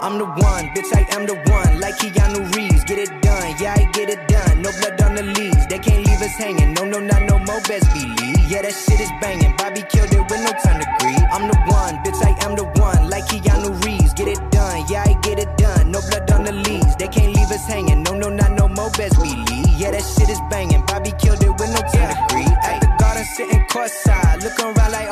[0.00, 1.80] I'm the one, bitch, I am the one.
[1.80, 4.62] Like Keanu Reeves, get it done, yeah, I get it done.
[4.62, 6.72] No blood on the leaves, they can't leave us hanging.
[6.74, 8.38] No, no, not no more, best believe.
[8.46, 9.56] Yeah, that shit is banging.
[9.56, 11.26] Bobby killed it with no time to grieve.
[11.32, 13.10] I'm the one, bitch, I am the one.
[13.10, 15.90] Like Keanu Reeves, get it done, yeah, I get it done.
[15.90, 18.04] No blood on the leaves, they can't leave us hanging.
[18.04, 19.66] No, no, not no more, best believe.
[19.74, 20.86] Yeah, that shit is banging.
[20.86, 22.58] Bobby killed it with no time to grieve.
[22.62, 25.10] At the garden, sitting courtside, looking around like,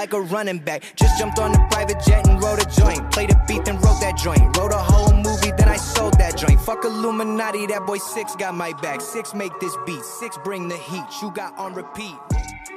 [0.00, 0.82] like a running back.
[0.96, 3.12] Just jumped on the private jet and wrote a joint.
[3.12, 4.56] Played a beat, then wrote that joint.
[4.56, 6.58] Wrote a whole movie, then I sold that joint.
[6.60, 9.02] Fuck Illuminati, that boy Six got my back.
[9.02, 11.04] Six make this beat, Six bring the heat.
[11.20, 12.14] You got on repeat.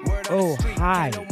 [0.05, 1.11] Word on Oh, street, hi.
[1.15, 1.25] no.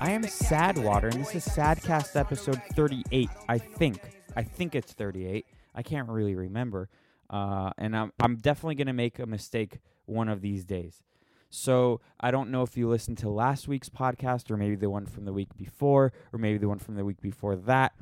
[0.00, 3.28] I am Sadwater, and this is Sadcast episode 38.
[3.48, 4.00] I think.
[4.34, 5.44] I think it's 38.
[5.74, 6.88] I can't really remember.
[7.28, 11.02] Uh, and I'm, I'm definitely going to make a mistake one of these days.
[11.50, 15.06] So I don't know if you listened to last week's podcast or maybe the one
[15.06, 17.92] from the week before or maybe the one from the week before that.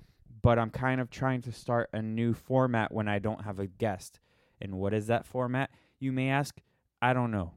[0.42, 3.66] But I'm kind of trying to start a new format when I don't have a
[3.66, 4.20] guest.
[4.60, 5.70] And what is that format?
[5.98, 6.60] You may ask.
[7.02, 7.52] I don't know.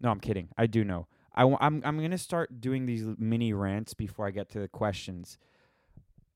[0.00, 0.48] No, I'm kidding.
[0.56, 1.06] I do know.
[1.34, 4.68] I w- I'm I'm gonna start doing these mini rants before I get to the
[4.68, 5.38] questions,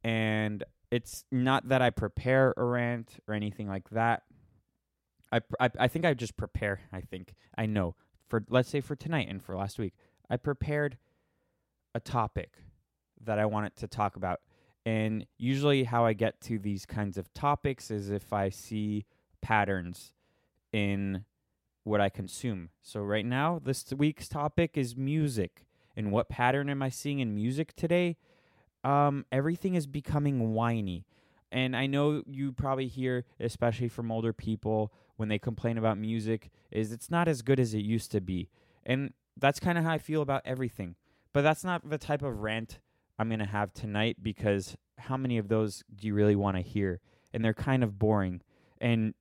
[0.05, 4.23] and it's not that I prepare a rant or anything like that.
[5.33, 6.81] I pr- I, I think I just prepare.
[6.93, 7.95] I think I know
[8.31, 9.93] for let's say for tonight and for last week,
[10.31, 10.97] I prepared
[11.95, 12.55] a topic
[13.23, 14.41] that I wanted to talk about,
[14.87, 19.05] and usually how I get to these kinds of topics is if I see
[19.43, 20.15] patterns
[20.73, 21.25] in
[21.85, 22.71] what I consume.
[22.81, 25.65] So right now, this week's topic is music.
[25.97, 28.17] And what pattern am I seeing in music today?
[28.85, 31.05] Um, everything is becoming whiny.
[31.53, 36.51] And I know you probably hear, especially from older people, when they complain about music,
[36.71, 38.49] is it's not as good as it used to be.
[38.85, 40.95] And that's kind of how I feel about everything.
[41.33, 42.79] But that's not the type of rant
[43.19, 46.63] I'm going to have tonight because how many of those do you really want to
[46.63, 47.01] hear?
[47.33, 48.43] And they're kind of boring.
[48.81, 49.15] And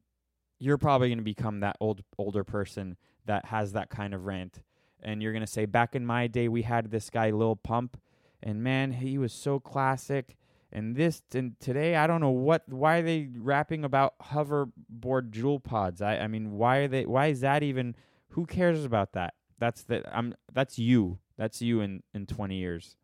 [0.59, 4.61] you're probably going to become that old older person that has that kind of rant
[5.01, 7.97] and you're going to say back in my day we had this guy Lil Pump
[8.43, 10.37] and man he was so classic
[10.71, 15.63] and this and today I don't know what why are they rapping about hoverboard Juul
[15.63, 17.95] pods I I mean why are they why is that even
[18.29, 22.95] who cares about that that's the I'm that's you that's you in in 20 years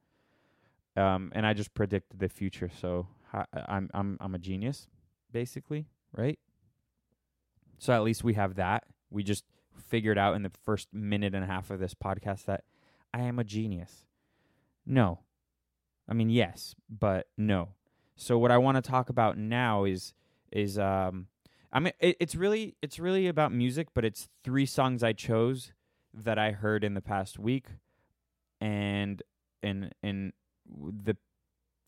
[0.96, 4.88] um and I just predicted the future so I, I'm I'm I'm a genius
[5.32, 6.40] basically right
[7.78, 8.84] so at least we have that.
[9.10, 9.44] We just
[9.78, 12.64] figured out in the first minute and a half of this podcast that
[13.14, 14.06] I am a genius.
[14.86, 15.20] No.
[16.08, 17.70] I mean yes, but no.
[18.16, 20.14] So what I want to talk about now is
[20.52, 21.28] is um
[21.72, 25.74] I mean it, it's really it's really about music, but it's three songs I chose
[26.14, 27.68] that I heard in the past week
[28.62, 29.22] and
[29.62, 30.34] and and
[30.68, 31.18] the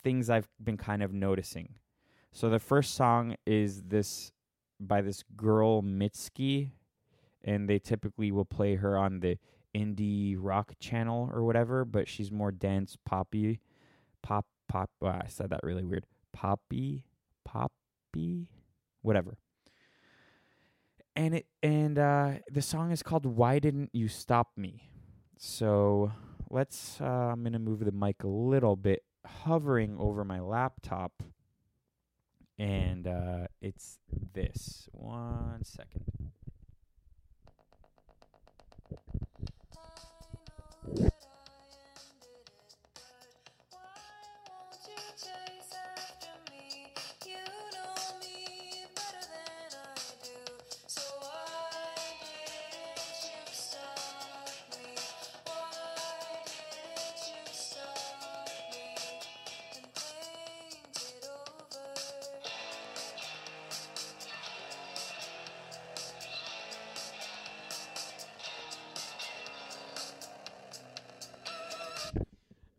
[0.02, 1.74] things I've been kind of noticing.
[2.32, 4.32] So the first song is this
[4.80, 6.70] by this girl Mitski,
[7.42, 9.38] and they typically will play her on the
[9.74, 13.60] indie rock channel or whatever, but she's more dance poppy,
[14.28, 14.90] pop pop.
[15.00, 16.04] Well, I said that really weird.
[16.32, 17.04] Poppy,
[17.44, 18.48] poppy,
[19.02, 19.38] whatever.
[21.16, 24.88] And it and uh, the song is called "Why Didn't You Stop Me."
[25.38, 26.12] So
[26.50, 27.00] let's.
[27.00, 31.22] Uh, I'm gonna move the mic a little bit, hovering over my laptop
[32.58, 33.98] and uh, it's
[34.34, 34.88] this.
[34.92, 36.04] One second.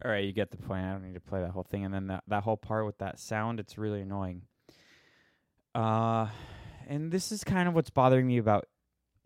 [0.04, 0.86] All right, you get the point.
[0.86, 2.98] I don't need to play that whole thing, and then that that whole part with
[3.00, 4.44] that sound, it's really annoying.
[5.76, 6.28] Uh,
[6.88, 8.68] and this is kind of what's bothering me about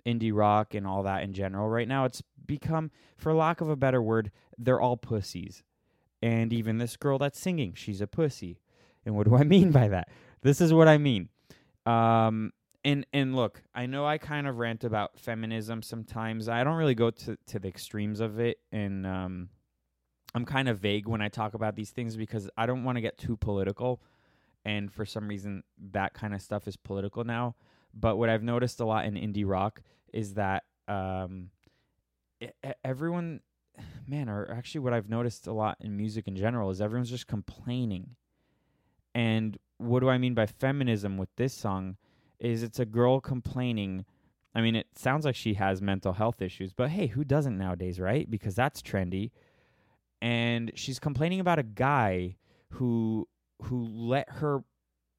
[0.06, 2.06] indie rock and all that in general right now.
[2.06, 5.64] It's become, for lack of a better word, they're all pussies.
[6.22, 8.60] And even this girl that's singing, she's a pussy.
[9.06, 10.10] And what do I mean by that?
[10.42, 11.30] This is what I mean.
[11.86, 12.52] Um,
[12.84, 16.50] and and look, I know I kind of rant about feminism sometimes.
[16.50, 19.50] I don't really go to to the extremes of it, and um,
[20.36, 23.02] I'm kind of vague when I talk about these things because I don't want to
[23.02, 24.02] get too political.
[24.66, 27.56] And for some reason, that kind of stuff is political now.
[27.94, 29.82] But what I've noticed a lot in indie rock
[30.12, 31.50] is that um,
[32.84, 33.42] everyone,
[34.08, 37.28] man, or actually, what I've noticed a lot in music in general is everyone's just
[37.28, 38.16] complaining.
[39.14, 41.98] And what do I mean by feminism with this song?
[42.40, 44.06] Is it's a girl complaining.
[44.56, 48.00] I mean, it sounds like she has mental health issues, but hey, who doesn't nowadays,
[48.00, 48.30] right?
[48.30, 49.32] Because that's trendy.
[50.24, 52.38] And she's complaining about a guy
[52.70, 53.28] who
[53.64, 54.64] who let her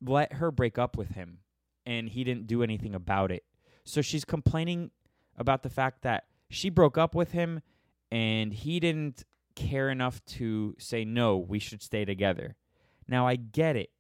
[0.03, 1.41] let her break up with him
[1.85, 3.45] and he didn't do anything about it.
[3.85, 4.93] So she's complaining
[5.37, 7.61] about the fact that she broke up with him
[8.11, 9.25] and he didn't
[9.55, 12.56] care enough to say no, we should stay together.
[13.06, 13.91] Now I get it.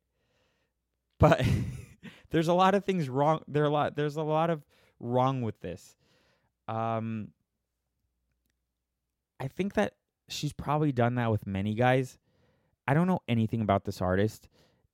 [1.18, 1.42] But
[2.30, 4.64] there's a lot of things wrong there a lot there's a lot of
[5.00, 5.96] wrong with this.
[6.66, 7.28] Um
[9.38, 9.94] I think that
[10.28, 12.18] she's probably done that with many guys.
[12.86, 14.48] I don't know anything about this artist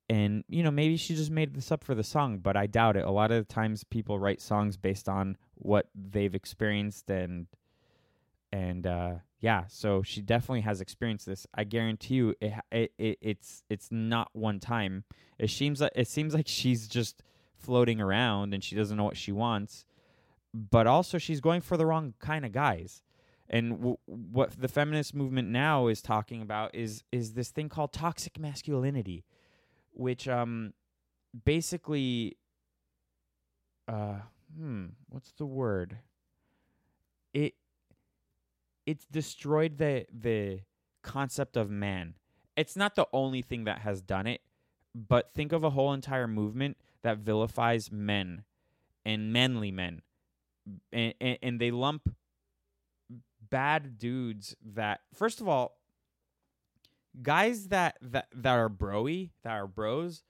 [0.08, 2.96] and you know maybe she just made this up for the song but i doubt
[2.96, 3.04] it.
[3.04, 7.46] A lot of times people write songs based on what they've experienced and
[8.52, 11.46] and uh yeah so she definitely has experienced this.
[11.54, 15.04] I guarantee you it, it, it it's it's not one time.
[15.38, 17.22] It seems like it seems like she's just
[17.56, 19.84] floating around and she doesn't know what she wants
[20.52, 23.02] but also she's going for the wrong kind of guys
[23.50, 27.92] and w- what the feminist movement now is talking about is is this thing called
[27.92, 29.24] toxic masculinity
[29.92, 30.72] which um
[31.44, 32.36] basically
[33.88, 34.20] uh
[34.56, 35.98] hmm what's the word?
[37.34, 37.54] It
[38.86, 40.60] it's destroyed the the
[41.02, 42.14] concept of man.
[42.56, 44.40] It's not the only thing that has done it
[44.94, 48.44] but think of a whole entire movement that vilifies men
[49.04, 50.02] and manly men.
[50.92, 52.14] And, and, and they lump
[53.50, 55.76] bad dudes that first of all
[57.22, 60.22] guys that that that are broy, that are bros,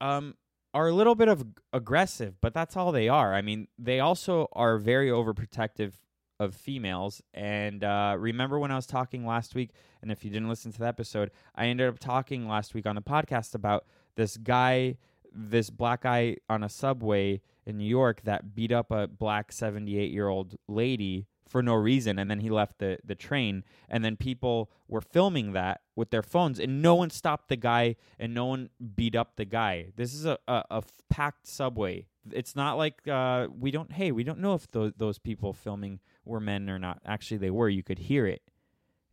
[0.00, 0.34] um,
[0.72, 3.34] are a little bit of aggressive, but that's all they are.
[3.34, 5.92] I mean, they also are very overprotective
[6.38, 7.20] of females.
[7.34, 9.70] And uh, remember when I was talking last week,
[10.00, 12.94] and if you didn't listen to the episode, I ended up talking last week on
[12.94, 13.84] the podcast about
[14.16, 14.96] this guy,
[15.32, 20.10] this black guy on a subway in New York that beat up a black 78
[20.10, 24.16] year old lady for no reason and then he left the the train and then
[24.16, 28.46] people were filming that with their phones and no one stopped the guy and no
[28.46, 29.86] one beat up the guy.
[29.96, 32.06] This is a, a, a packed subway.
[32.30, 35.98] It's not like uh, we don't hey we don't know if those those people filming
[36.24, 37.00] were men or not.
[37.04, 37.68] Actually they were.
[37.68, 38.42] You could hear it.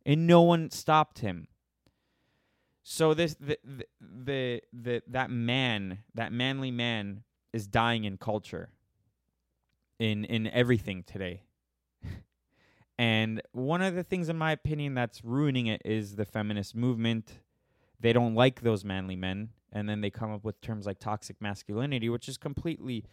[0.06, 1.48] And no one stopped him.
[2.84, 8.70] So this the the, the, the that man that manly man is dying in culture.
[9.98, 11.42] In in everything today
[12.98, 17.32] and one of the things, in my opinion, that's ruining it is the feminist movement.
[18.00, 21.40] They don't like those manly men, and then they come up with terms like toxic
[21.40, 23.04] masculinity, which is completely,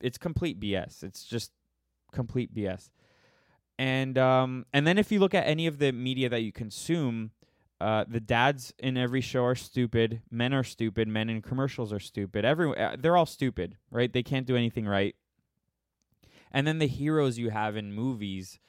[0.00, 1.02] it's complete BS.
[1.02, 1.50] It's just
[2.12, 2.90] complete BS.
[3.78, 7.32] And um, and then if you look at any of the media that you consume,
[7.80, 10.22] uh, the dads in every show are stupid.
[10.30, 11.08] Men are stupid.
[11.08, 12.44] Men in commercials are stupid.
[12.44, 14.10] Every uh, they're all stupid, right?
[14.10, 15.14] They can't do anything right.
[16.52, 18.60] And then the heroes you have in movies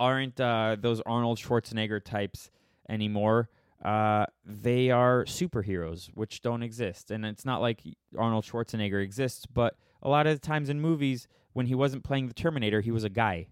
[0.00, 2.50] aren't uh, those Arnold Schwarzenegger types
[2.88, 3.50] anymore.
[3.84, 7.10] Uh, they are superheroes, which don't exist.
[7.10, 7.82] And it's not like
[8.18, 12.26] Arnold Schwarzenegger exists, but a lot of the times in movies, when he wasn't playing
[12.26, 13.46] the Terminator, he was a guy.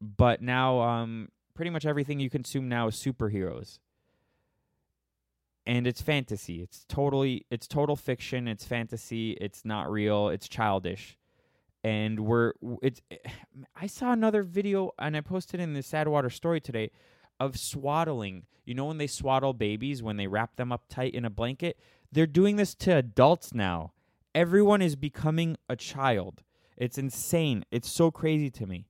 [0.00, 3.78] But now, um, pretty much everything you consume now is superheroes.
[5.66, 6.60] And it's fantasy.
[6.62, 8.48] It's totally, it's total fiction.
[8.48, 9.32] It's fantasy.
[9.40, 10.28] It's not real.
[10.28, 11.16] It's childish
[11.84, 13.00] and we're it's
[13.76, 16.90] I saw another video and I posted in the Sadwater story today
[17.38, 18.46] of swaddling.
[18.64, 21.78] You know when they swaddle babies when they wrap them up tight in a blanket?
[22.10, 23.92] They're doing this to adults now.
[24.34, 26.42] Everyone is becoming a child.
[26.76, 27.64] It's insane.
[27.70, 28.86] It's so crazy to me.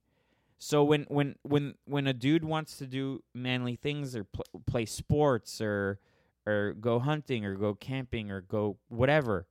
[0.57, 4.85] So when when when when a dude wants to do manly things or pl- play
[4.85, 5.99] sports or
[6.47, 9.47] or go hunting or go camping or go whatever,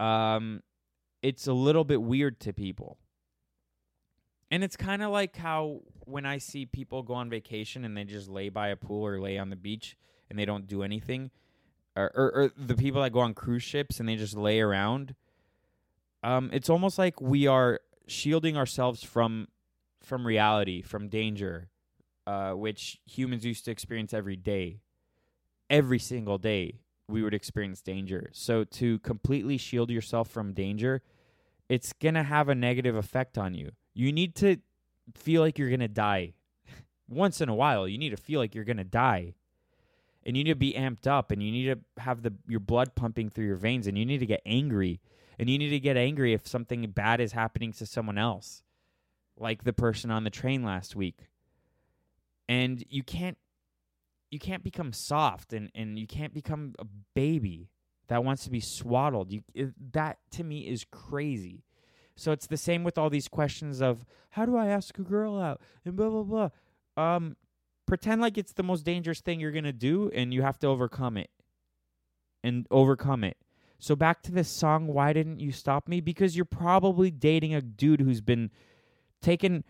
[0.00, 0.62] um,
[1.22, 2.98] it's a little bit weird to people.
[4.50, 8.04] And it's kind of like how when I see people go on vacation and they
[8.04, 9.96] just lay by a pool or lay on the beach
[10.28, 11.30] and they don't do anything,
[11.96, 15.14] or, or, or the people that go on cruise ships and they just lay around.
[16.22, 19.48] Um, it's almost like we are shielding ourselves from
[20.00, 21.68] from reality, from danger,
[22.26, 24.80] uh, which humans used to experience every day,
[25.70, 28.30] every single day we would experience danger.
[28.32, 31.02] So to completely shield yourself from danger,
[31.72, 33.70] it's going to have a negative effect on you.
[33.94, 34.58] You need to
[35.14, 36.34] feel like you're going to die.
[37.08, 39.32] Once in a while, you need to feel like you're going to die.
[40.22, 42.94] And you need to be amped up and you need to have the your blood
[42.94, 45.00] pumping through your veins and you need to get angry.
[45.38, 48.62] And you need to get angry if something bad is happening to someone else.
[49.38, 51.30] like the person on the train last week.
[52.50, 53.38] And you can't
[54.30, 57.70] you can't become soft and, and you can't become a baby
[58.12, 59.32] that wants to be swaddled.
[59.32, 61.64] You it, that to me is crazy.
[62.14, 65.40] So it's the same with all these questions of how do I ask a girl
[65.40, 66.50] out and blah blah blah.
[67.02, 67.36] Um,
[67.86, 71.16] pretend like it's the most dangerous thing you're gonna do, and you have to overcome
[71.16, 71.30] it.
[72.44, 73.38] And overcome it.
[73.78, 76.00] So back to this song, why didn't you stop me?
[76.00, 78.50] Because you're probably dating a dude who's been
[79.22, 79.64] taken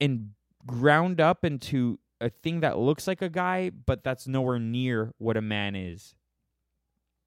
[0.00, 0.30] and
[0.66, 5.36] ground up into a thing that looks like a guy, but that's nowhere near what
[5.36, 6.14] a man is.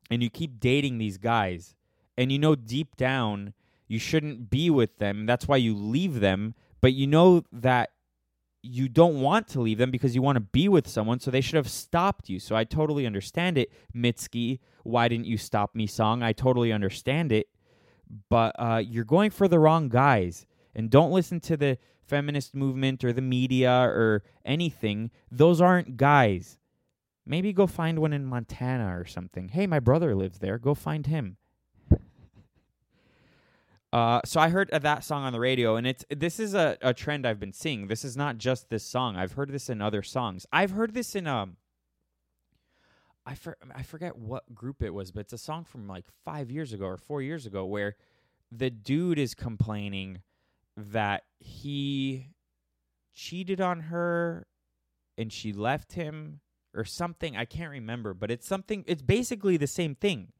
[0.09, 1.75] And you keep dating these guys,
[2.17, 3.53] and you know deep down
[3.89, 5.25] you shouldn't be with them.
[5.25, 7.89] That's why you leave them, but you know that
[8.61, 11.41] you don't want to leave them because you want to be with someone, so they
[11.41, 12.39] should have stopped you.
[12.39, 14.59] So I totally understand it, Mitski.
[14.83, 16.21] Why didn't you stop me song?
[16.21, 17.49] I totally understand it,
[18.29, 20.45] but uh, you're going for the wrong guys.
[20.75, 25.09] And don't listen to the feminist movement or the media or anything.
[25.31, 26.58] Those aren't guys.
[27.25, 29.49] Maybe go find one in Montana or something.
[29.49, 30.57] Hey, my brother lives there.
[30.57, 31.37] Go find him.
[33.91, 36.93] Uh, so I heard that song on the radio, and it's this is a, a
[36.93, 37.87] trend I've been seeing.
[37.87, 39.15] This is not just this song.
[39.15, 40.45] I've heard this in other songs.
[40.51, 41.57] I've heard this in um.
[43.25, 46.51] I for, I forget what group it was, but it's a song from like five
[46.51, 47.95] years ago or four years ago where
[48.51, 50.21] the dude is complaining
[50.77, 52.27] that he
[53.13, 54.47] cheated on her
[55.17, 56.39] and she left him
[56.73, 57.35] or something.
[57.35, 58.83] I can't remember, but it's something.
[58.87, 60.31] It's basically the same thing,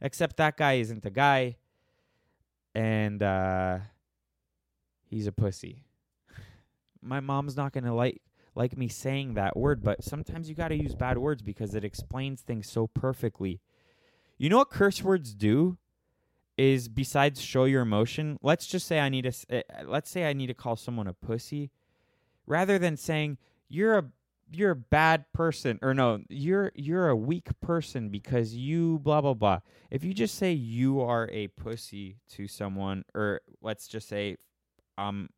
[0.00, 1.56] except that guy isn't a guy
[2.74, 3.78] and uh,
[5.06, 5.84] he's a pussy.
[7.02, 8.22] My mom's not gonna like
[8.54, 11.84] like me saying that word, but sometimes you got to use bad words because it
[11.84, 13.60] explains things so perfectly.
[14.36, 15.78] You know what curse words do?
[16.56, 18.36] Is besides show your emotion.
[18.42, 19.58] Let's just say I need to.
[19.58, 21.70] Uh, let's say I need to call someone a pussy,
[22.46, 24.04] rather than saying you're a
[24.50, 29.34] you're a bad person or no you're you're a weak person because you blah blah
[29.34, 29.60] blah.
[29.90, 34.36] If you just say you are a pussy to someone or let's just say
[34.96, 35.28] um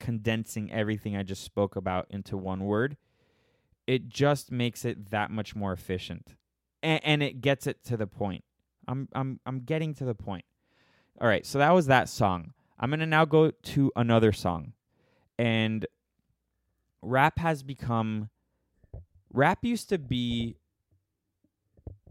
[0.00, 2.96] condensing everything i just spoke about into one word
[3.88, 6.36] it just makes it that much more efficient.
[6.82, 8.44] And, and it gets it to the point.
[8.86, 10.44] I'm i'm i'm getting to the point.
[11.20, 12.52] All right so that was that song.
[12.78, 14.74] I'm going to now go to another song.
[15.36, 15.84] And
[17.02, 18.30] rap has become
[19.32, 20.56] rap used to be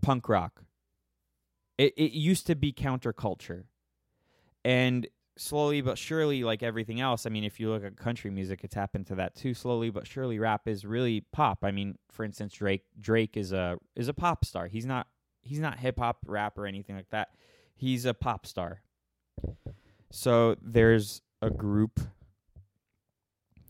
[0.01, 0.63] punk rock.
[1.77, 3.63] It it used to be counterculture.
[4.65, 8.61] And slowly but surely like everything else, I mean if you look at country music
[8.63, 9.53] it's happened to that too.
[9.53, 11.63] Slowly but surely rap is really pop.
[11.63, 14.67] I mean, for instance, Drake Drake is a is a pop star.
[14.67, 15.07] He's not
[15.41, 17.29] he's not hip hop rap or anything like that.
[17.75, 18.81] He's a pop star.
[20.11, 21.99] So there's a group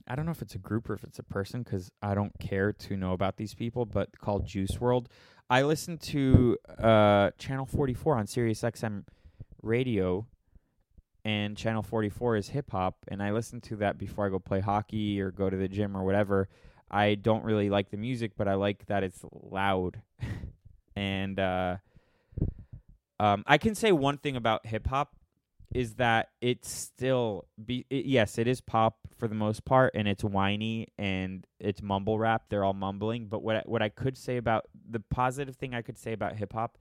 [0.07, 2.37] I don't know if it's a group or if it's a person because I don't
[2.39, 5.07] care to know about these people, but called Juice WRLD.
[5.49, 9.03] I listen to uh, Channel 44 on Sirius XM
[9.61, 10.27] radio,
[11.23, 14.61] and Channel 44 is hip hop, and I listen to that before I go play
[14.61, 16.49] hockey or go to the gym or whatever.
[16.89, 20.01] I don't really like the music, but I like that it's loud.
[20.95, 21.77] and uh,
[23.19, 25.16] um, I can say one thing about hip hop
[25.74, 30.07] is that it's still be it, yes, it is pop for the most part, and
[30.07, 32.43] it's whiny and it's mumble rap.
[32.50, 33.27] They're all mumbling.
[33.27, 36.36] But what I, what I could say about the positive thing I could say about
[36.38, 36.77] hip hop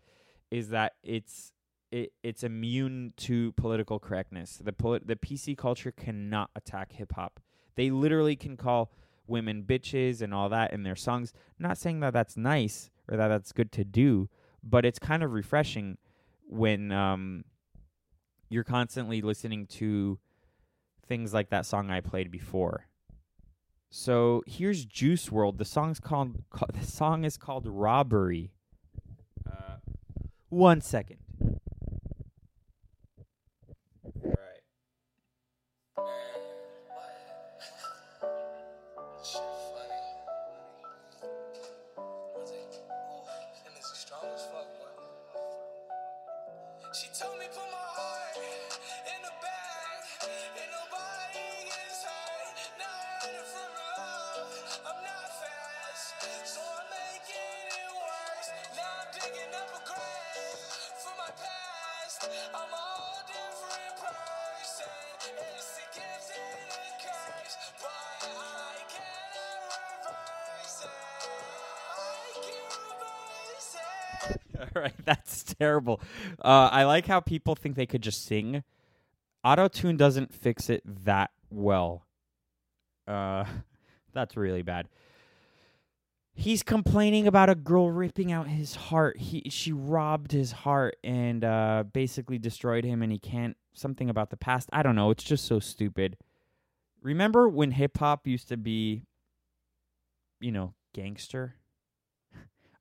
[0.51, 1.53] is that it's
[1.91, 4.61] it, it's immune to political correctness.
[4.63, 7.41] The poli- the PC culture cannot attack hip hop.
[7.75, 8.93] They literally can call
[9.27, 11.33] women bitches and all that in their songs.
[11.59, 14.29] not saying that that's nice or that that's good to do,
[14.63, 15.99] but it's kind of refreshing
[16.49, 17.45] when um
[18.49, 20.19] you're constantly listening to
[21.07, 22.87] things like that song I played before.
[23.91, 25.59] So here's Juice WRLD.
[25.59, 28.53] The song's called the song is called Robbery.
[29.49, 29.77] Uh,
[30.49, 31.19] one second.
[47.55, 47.63] All
[74.83, 76.01] right, that's terrible.
[76.45, 78.63] Uh, I like how people think they could just sing.
[79.43, 82.05] Auto tune doesn't fix it that well.
[83.09, 83.45] Uh,
[84.13, 84.89] that's really bad.
[86.35, 89.17] He's complaining about a girl ripping out his heart.
[89.17, 94.29] He she robbed his heart and uh, basically destroyed him, and he can't something about
[94.29, 94.69] the past.
[94.71, 95.11] I don't know.
[95.11, 96.19] It's just so stupid.
[97.01, 99.05] Remember when hip hop used to be,
[100.39, 101.55] you know, gangster?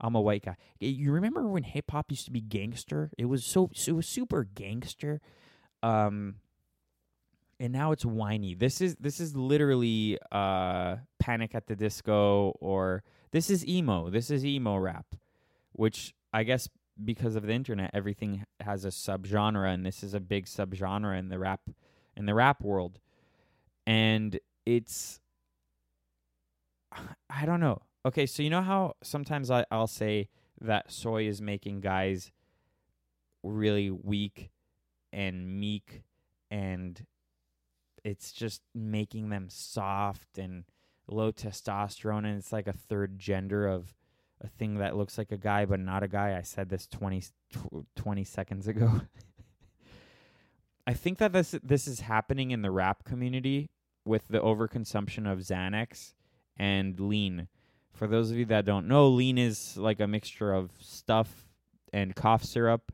[0.05, 0.55] I'm a white guy.
[0.79, 3.09] You remember when hip hop used to be gangster?
[3.17, 5.19] It was so it was super gangster.
[5.81, 6.35] Um
[7.59, 8.53] and now it's whiny.
[8.53, 14.11] This is this is literally uh Panic at the Disco or this is emo.
[14.11, 15.07] This is emo rap,
[15.71, 16.69] which I guess
[17.03, 21.29] because of the internet everything has a subgenre and this is a big subgenre in
[21.29, 21.61] the rap
[22.15, 22.99] in the rap world.
[23.87, 25.19] And it's
[27.27, 27.81] I don't know.
[28.05, 30.29] Okay, so you know how sometimes I, I'll say
[30.61, 32.31] that soy is making guys
[33.41, 34.51] really weak
[35.11, 36.03] and meek
[36.51, 37.03] and
[38.03, 40.65] it's just making them soft and
[41.07, 43.95] low testosterone and it's like a third gender of
[44.39, 46.37] a thing that looks like a guy but not a guy.
[46.37, 47.23] I said this 20,
[47.95, 49.01] 20 seconds ago.
[50.87, 53.71] I think that this this is happening in the rap community
[54.05, 56.13] with the overconsumption of Xanax
[56.55, 57.47] and lean
[57.95, 61.47] for those of you that don't know, lean is like a mixture of stuff
[61.93, 62.91] and cough syrup,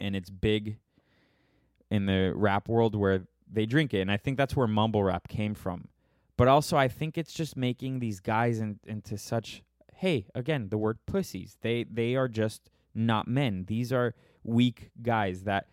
[0.00, 0.78] and it's big
[1.90, 5.28] in the rap world where they drink it, and I think that's where mumble rap
[5.28, 5.88] came from.
[6.36, 9.62] But also, I think it's just making these guys in, into such
[9.96, 11.56] hey, again, the word pussies.
[11.62, 13.64] They they are just not men.
[13.66, 14.14] These are
[14.44, 15.68] weak guys that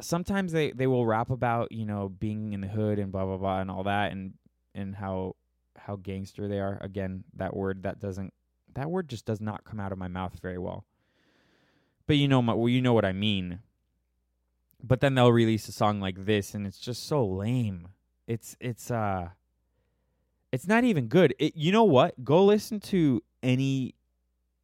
[0.00, 3.36] sometimes they they will rap about you know being in the hood and blah blah
[3.36, 4.34] blah and all that and
[4.74, 5.36] and how
[5.76, 6.78] how gangster they are.
[6.80, 8.32] Again, that word that doesn't
[8.74, 10.84] that word just does not come out of my mouth very well.
[12.06, 13.60] But you know my, well, you know what I mean.
[14.82, 17.88] But then they'll release a song like this and it's just so lame.
[18.26, 19.28] It's it's uh
[20.52, 21.34] it's not even good.
[21.38, 22.22] It, you know what?
[22.24, 23.94] Go listen to any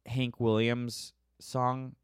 [0.05, 1.95] Hank Williams song,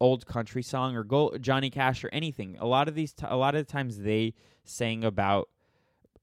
[0.00, 2.56] old country song or go Johnny Cash or anything.
[2.58, 4.34] A lot of these t- a lot of the times they
[4.64, 5.48] sang about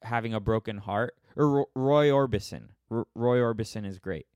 [0.02, 2.70] having a broken heart or Roy Orbison.
[2.92, 4.28] R- Roy Orbison is great,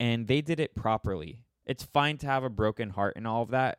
[0.00, 1.44] and they did it properly.
[1.66, 3.78] It's fine to have a broken heart and all of that,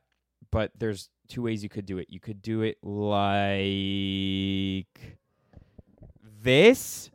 [0.52, 2.08] but there's two ways you could do it.
[2.10, 3.58] You could do it like
[6.44, 7.10] this.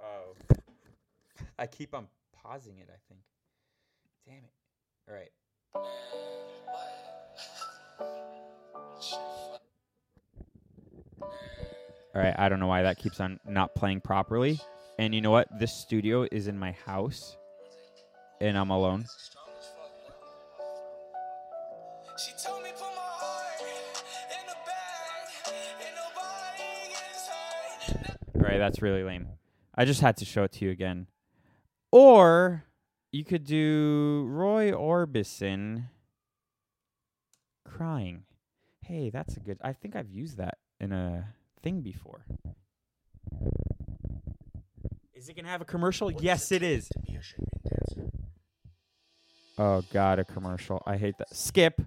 [0.00, 0.34] Oh,
[1.58, 2.06] I keep on
[2.42, 2.88] pausing it.
[2.90, 3.20] I think.
[4.26, 4.52] Damn it!
[5.08, 5.30] All right.
[12.14, 14.58] All right, I don't know why that keeps on not playing properly.
[14.98, 15.48] And you know what?
[15.58, 17.36] This studio is in my house,
[18.40, 19.04] and I'm alone.
[28.34, 29.28] All right, that's really lame.
[29.74, 31.08] I just had to show it to you again.
[31.92, 32.64] Or
[33.12, 35.88] you could do Roy Orbison
[37.64, 38.22] crying.
[38.86, 39.58] Hey, that's a good.
[39.62, 42.24] I think I've used that in a thing before.
[45.12, 46.08] Is it gonna have a commercial?
[46.08, 46.88] What yes, it is.
[49.58, 50.82] Oh god, a commercial.
[50.86, 51.34] I hate that.
[51.34, 51.80] Skip.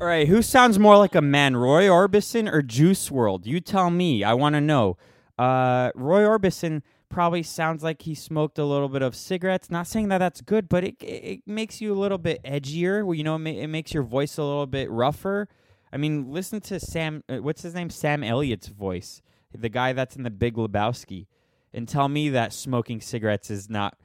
[0.00, 3.44] All right, who sounds more like a man, Roy Orbison or Juice WRLD?
[3.44, 4.24] You tell me.
[4.24, 4.96] I want to know.
[5.38, 9.68] Uh, Roy Orbison probably sounds like he smoked a little bit of cigarettes.
[9.68, 13.14] Not saying that that's good, but it it makes you a little bit edgier.
[13.14, 15.48] You know, it, makes your voice a little bit rougher.
[15.92, 17.22] I mean, listen to Sam.
[17.28, 17.90] Uh, what's his name?
[17.90, 19.20] Sam Elliott's voice,
[19.54, 21.26] the guy that's in the Big Lebowski,
[21.74, 23.98] and tell me that smoking cigarettes is not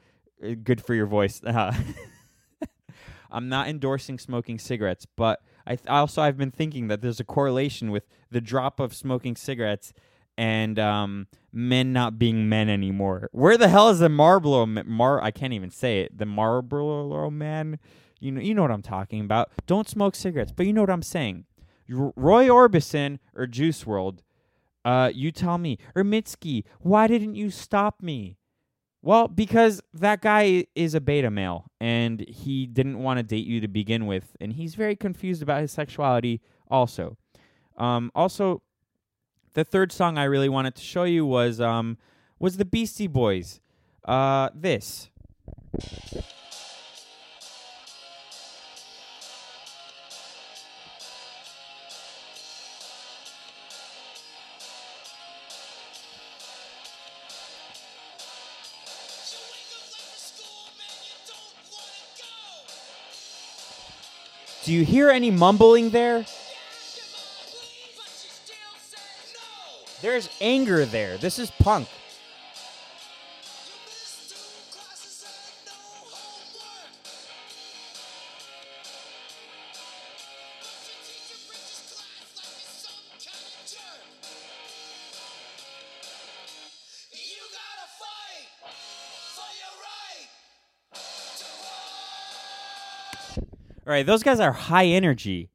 [0.43, 1.41] uh, good for your voice.
[3.31, 7.23] I'm not endorsing smoking cigarettes, but I th- also I've been thinking that there's a
[7.23, 9.93] correlation with the drop of smoking cigarettes
[10.37, 13.29] and um, men not being men anymore.
[13.31, 15.21] Where the hell is the Marlboro Mar?
[15.21, 16.17] I can't even say it.
[16.17, 17.79] The Marlboro man.
[18.19, 19.51] You know, you know what I'm talking about.
[19.67, 21.45] Don't smoke cigarettes, but you know what I'm saying.
[21.87, 24.19] Roy Orbison or Juice WRLD.
[24.83, 28.37] Uh, you tell me, Ermitsky, why didn't you stop me?
[29.05, 33.61] Well, because that guy is a beta male and he didn't want to date you
[33.61, 36.41] to begin with, and he's very confused about his sexuality
[36.71, 37.15] also.
[37.77, 38.63] Um, also,
[39.53, 41.99] the third song I really wanted to show you was um,
[42.39, 43.59] was the Beastie Boys.
[44.03, 45.11] Uh, this.
[64.65, 66.25] Do you hear any mumbling there?
[70.01, 71.17] There's anger there.
[71.17, 71.87] This is punk.
[93.95, 95.49] Right, those guys are high energy.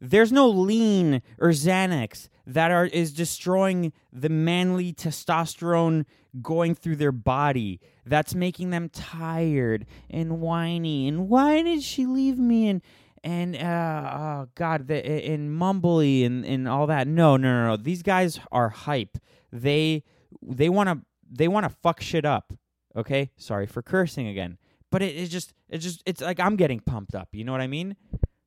[0.00, 6.04] There's no lean or Xanax that are is destroying the manly testosterone
[6.40, 7.80] going through their body.
[8.06, 11.08] That's making them tired and whiny.
[11.08, 12.68] And why did she leave me?
[12.68, 12.82] And
[13.24, 17.08] and uh, oh god, the, and mumbly and and all that.
[17.08, 17.76] No, no, no, no.
[17.76, 19.18] These guys are hype.
[19.50, 20.04] They
[20.42, 22.52] they want to they want to fuck shit up.
[22.94, 24.58] Okay, sorry for cursing again
[24.90, 27.28] but it, it's just it's just it's like I'm getting pumped up.
[27.32, 27.96] You know what I mean?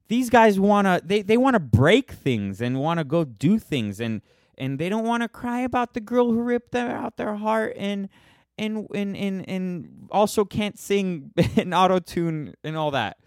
[0.08, 4.00] These guys wanna they they want to break things and want to go do things
[4.00, 4.22] and
[4.58, 7.74] and they don't want to cry about the girl who ripped them out their heart
[7.78, 8.10] and
[8.58, 13.18] and and and and also can't sing in auto tune and all that.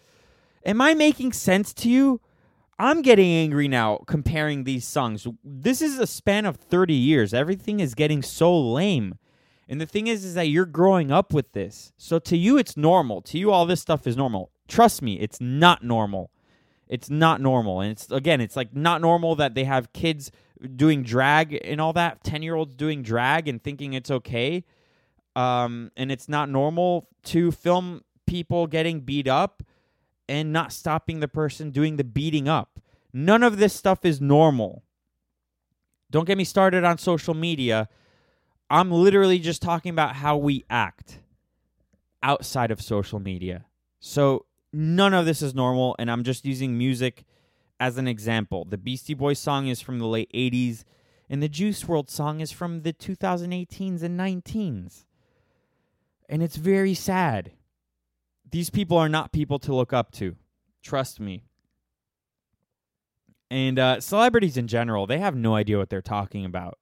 [0.65, 2.21] Am I making sense to you?
[2.79, 5.27] I'm getting angry now comparing these songs.
[5.45, 7.33] This is a span of 30 years.
[7.33, 9.19] Everything is getting so lame.
[9.69, 11.93] And the thing is, is that you're growing up with this.
[11.97, 13.23] So to you, it's normal.
[13.23, 14.51] To you, all this stuff is normal.
[14.69, 16.31] Trust me, it's not normal.
[16.89, 17.81] It's not normal.
[17.81, 20.31] And it's, again, it's like not normal that they have kids
[20.77, 24.65] doing drag and all that, 10 year olds doing drag and thinking it's okay.
[25.35, 29.63] Um, and it's not normal to film people getting beat up
[30.29, 32.81] and not stopping the person doing the beating up.
[33.13, 34.83] None of this stuff is normal.
[36.11, 37.89] Don't get me started on social media
[38.71, 41.21] I'm literally just talking about how we act
[42.23, 43.67] outside of social media.
[44.01, 47.25] So none of this is normal, and I'm just using music
[47.79, 48.65] as an example.
[48.65, 50.85] The Beastie Boys song is from the late 80s,
[51.29, 55.05] and the Juice WRLD song is from the 2018s and 19s.
[56.29, 57.53] And it's very sad.
[58.51, 60.37] These people are not people to look up to.
[60.83, 61.45] Trust me.
[63.51, 66.79] And uh, celebrities in general, they have no idea what they're talking about.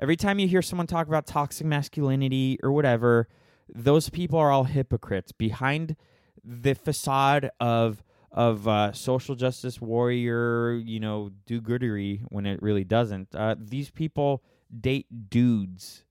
[0.00, 3.28] Every time you hear someone talk about toxic masculinity or whatever,
[3.74, 5.32] those people are all hypocrites.
[5.32, 5.96] Behind
[6.44, 12.84] the facade of of uh, social justice warrior, you know, do goodery when it really
[12.84, 13.34] doesn't.
[13.34, 14.42] Uh, these people
[14.78, 16.04] date dudes.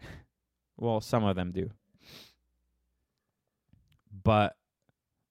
[0.76, 1.70] well, some of them do.
[4.22, 4.54] But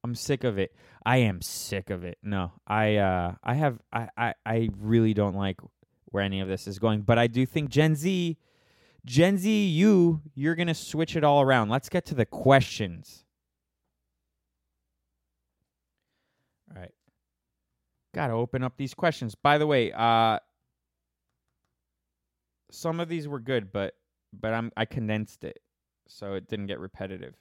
[0.04, 0.76] I'm sick of it.
[1.06, 2.18] I am sick of it.
[2.24, 5.60] No, I uh, I have I, I I really don't like
[6.18, 7.02] where any of this is going.
[7.02, 8.38] But I do think Gen Z,
[9.06, 11.70] Gen Z, you, you're going to switch it all around.
[11.70, 13.24] Let's get to the questions.
[16.74, 16.94] All right.
[18.16, 19.36] Got to open up these questions.
[19.36, 20.40] By the way, uh,
[22.72, 23.94] some of these were good, but
[24.34, 25.60] but I'm I condensed it
[26.08, 27.36] so it didn't get repetitive.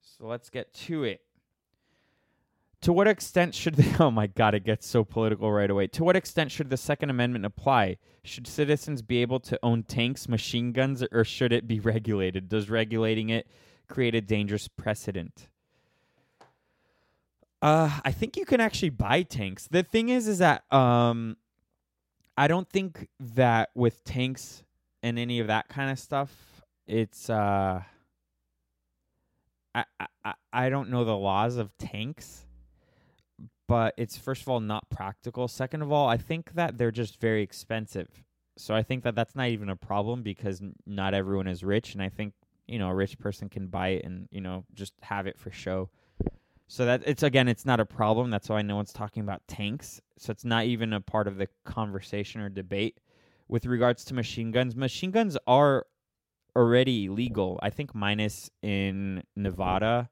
[0.00, 1.20] So let's get to it
[2.82, 5.86] to what extent should the oh my god it gets so political right away.
[5.88, 7.98] To what extent should the second amendment apply?
[8.22, 12.48] Should citizens be able to own tanks machine guns or should it be regulated?
[12.48, 13.46] Does regulating it
[13.88, 15.48] create a dangerous precedent?
[17.60, 19.66] Uh i think you can actually buy tanks.
[19.68, 21.36] The thing is is that um
[22.36, 24.62] i don't think that with tanks
[25.02, 27.82] and any of that kind of stuff it's uh
[29.74, 29.84] I,
[30.24, 32.46] I I don't know the laws of tanks
[33.68, 35.46] but it's first of all not practical.
[35.46, 38.24] Second of all, I think that they're just very expensive.
[38.56, 41.94] So I think that that's not even a problem because n- not everyone is rich,
[41.94, 42.32] and I think
[42.66, 45.52] you know a rich person can buy it and you know just have it for
[45.52, 45.90] show.
[46.66, 48.30] So that it's again, it's not a problem.
[48.30, 50.00] That's why no one's talking about tanks.
[50.18, 52.98] So it's not even a part of the conversation or debate
[53.48, 54.74] with regards to machine guns.
[54.74, 55.86] Machine guns are
[56.56, 57.60] already legal.
[57.62, 60.08] I think minus in Nevada,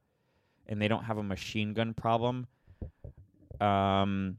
[0.67, 2.47] and they don't have a machine gun problem
[3.61, 4.39] um,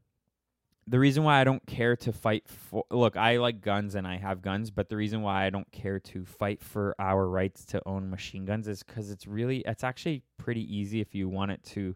[0.88, 4.18] the reason why I don't care to fight for look, I like guns and I
[4.18, 7.82] have guns, but the reason why I don't care to fight for our rights to
[7.86, 11.64] own machine guns is cuz it's really it's actually pretty easy if you want it
[11.64, 11.96] to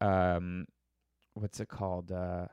[0.00, 0.66] um
[1.34, 2.10] what's it called?
[2.10, 2.46] Uh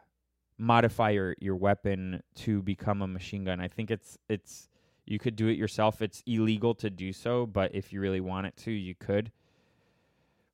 [0.58, 3.62] modify your your weapon to become a machine gun.
[3.62, 4.70] I think it's it's
[5.06, 6.02] you could do it yourself.
[6.02, 9.32] It's illegal to do so, but if you really want it to, you could.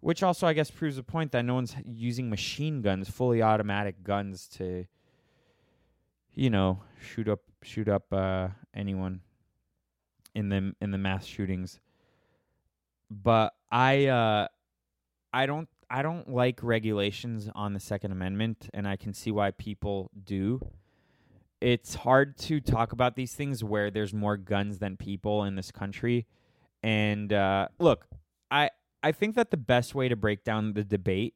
[0.04, 4.04] Which also, I guess, proves the point that no one's using machine guns, fully automatic
[4.04, 4.86] guns, to,
[6.34, 9.22] you know, shoot up shoot up uh, anyone
[10.36, 11.80] in the in the mass shootings.
[13.10, 14.48] But I uh,
[15.32, 19.52] I don't I don't like regulations on the Second Amendment, and I can see why
[19.52, 20.60] people do.
[21.62, 25.72] It's hard to talk about these things where there's more guns than people in this
[25.72, 26.28] country.
[26.84, 28.06] And uh, look,
[28.52, 28.70] I
[29.04, 31.36] I think that the best way to break down the debate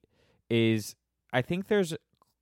[0.49, 0.95] is
[1.33, 1.93] I think there's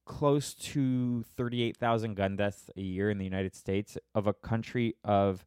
[0.06, 5.44] close to 38,000 gun deaths a year in the United States of a country of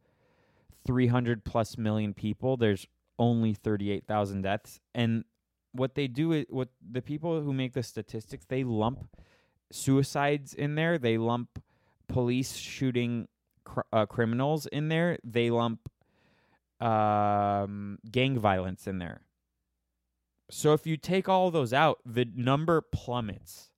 [0.84, 2.56] 300 plus million people.
[2.56, 2.86] There's
[3.20, 5.24] only 38,000 deaths and
[5.72, 9.16] what they do is what the people who make the statistics they lump
[9.70, 11.62] suicides in there, they lump
[12.08, 13.28] police shooting
[13.64, 15.88] cr- uh, criminals in there, they lump
[16.80, 19.20] um, gang violence in there.
[20.50, 23.70] So if you take all those out, the number plummets.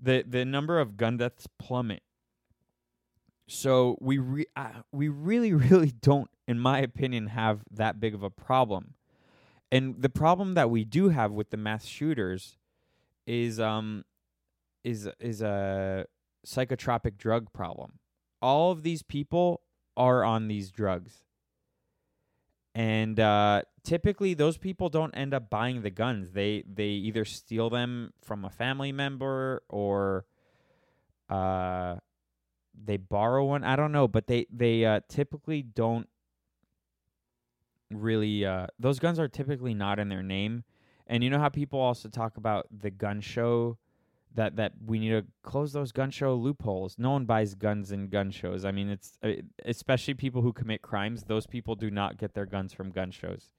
[0.00, 2.02] The the number of gun deaths plummet.
[3.48, 8.22] So we re- uh, we really really don't in my opinion have that big of
[8.22, 8.94] a problem.
[9.72, 12.56] And the problem that we do have with the mass shooters
[13.26, 14.04] is um
[14.84, 16.06] is is a
[16.46, 17.98] psychotropic drug problem.
[18.40, 19.62] All of these people
[19.96, 21.22] are on these drugs
[22.76, 26.32] and uh, typically those people don't end up buying the guns.
[26.32, 30.26] They they either steal them from a family member or
[31.30, 31.96] uh,
[32.74, 33.64] they borrow one.
[33.64, 36.06] I don't know, but they they uh, typically don't
[37.90, 38.44] really.
[38.44, 40.62] Uh, those guns are typically not in their name.
[41.06, 43.78] And you know how people also talk about the gun show
[44.36, 46.96] that that we need to close those gun show loopholes.
[46.98, 48.64] No one buys guns in gun shows.
[48.64, 49.32] I mean, it's uh,
[49.64, 51.24] especially people who commit crimes.
[51.24, 53.50] Those people do not get their guns from gun shows.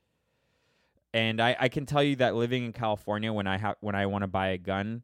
[1.13, 4.05] And I, I can tell you that living in California, when I have when I
[4.05, 5.03] want to buy a gun,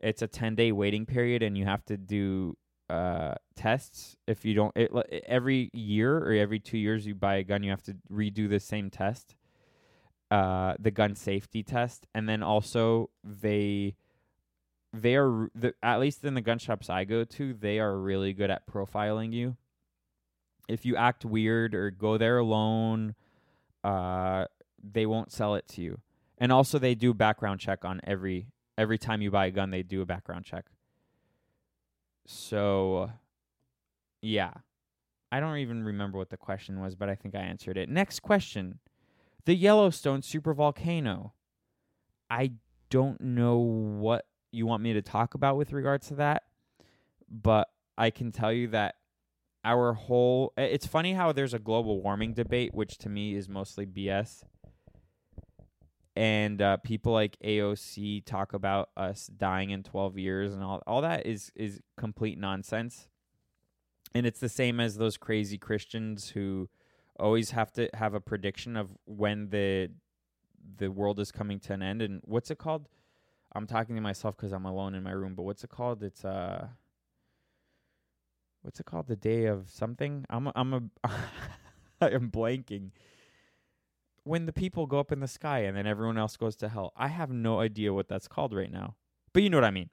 [0.00, 2.56] it's a ten day waiting period, and you have to do
[2.88, 4.16] uh, tests.
[4.26, 4.90] If you don't, it,
[5.26, 8.60] every year or every two years you buy a gun, you have to redo the
[8.60, 9.34] same test,
[10.30, 13.96] uh, the gun safety test, and then also they
[14.92, 18.32] they are the, at least in the gun shops I go to, they are really
[18.32, 19.56] good at profiling you.
[20.68, 23.14] If you act weird or go there alone,
[23.82, 24.46] uh,
[24.82, 26.00] they won't sell it to you.
[26.38, 28.46] And also, they do background check on every
[28.78, 29.70] every time you buy a gun.
[29.70, 30.66] They do a background check.
[32.26, 33.10] So,
[34.22, 34.52] yeah,
[35.30, 37.88] I don't even remember what the question was, but I think I answered it.
[37.88, 38.78] Next question:
[39.44, 41.32] the Yellowstone supervolcano.
[42.30, 42.52] I
[42.90, 46.44] don't know what you want me to talk about with regards to that,
[47.28, 48.96] but I can tell you that
[49.64, 53.86] our whole it's funny how there's a global warming debate which to me is mostly
[53.86, 54.42] BS.
[56.16, 61.02] And uh, people like AOC talk about us dying in 12 years and all all
[61.02, 63.08] that is is complete nonsense.
[64.14, 66.68] And it's the same as those crazy Christians who
[67.18, 69.90] always have to have a prediction of when the
[70.78, 72.88] the world is coming to an end and what's it called?
[73.52, 75.34] I'm talking to myself because I'm alone in my room.
[75.34, 76.02] But what's it called?
[76.02, 76.68] It's uh,
[78.62, 79.08] what's it called?
[79.08, 80.24] The day of something.
[80.30, 80.82] I'm a, I'm a
[82.00, 82.90] I'm blanking.
[84.24, 86.92] When the people go up in the sky and then everyone else goes to hell.
[86.96, 88.96] I have no idea what that's called right now.
[89.32, 89.90] But you know what I mean.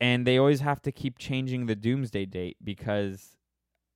[0.00, 3.36] And they always have to keep changing the doomsday date because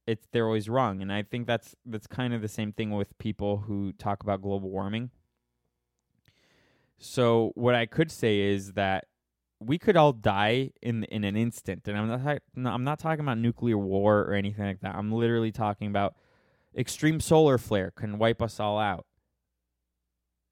[0.06, 1.02] it's they're always wrong.
[1.02, 4.42] And I think that's that's kind of the same thing with people who talk about
[4.42, 5.10] global warming
[7.02, 9.06] so what I could say is that
[9.58, 13.38] we could all die in in an instant, and I'm not I'm not talking about
[13.38, 14.94] nuclear war or anything like that.
[14.94, 16.14] I'm literally talking about
[16.76, 19.06] extreme solar flare can wipe us all out.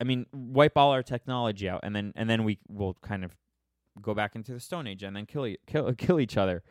[0.01, 3.37] I mean, wipe all our technology out, and then and then we will kind of
[4.03, 6.63] go back into the Stone Age and then kill kill kill each other,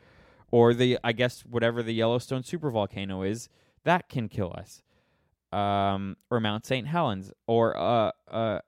[0.51, 3.47] or the I guess whatever the Yellowstone supervolcano is
[3.85, 4.83] that can kill us,
[5.51, 6.87] um, or Mount St.
[6.87, 8.59] Helens, or uh uh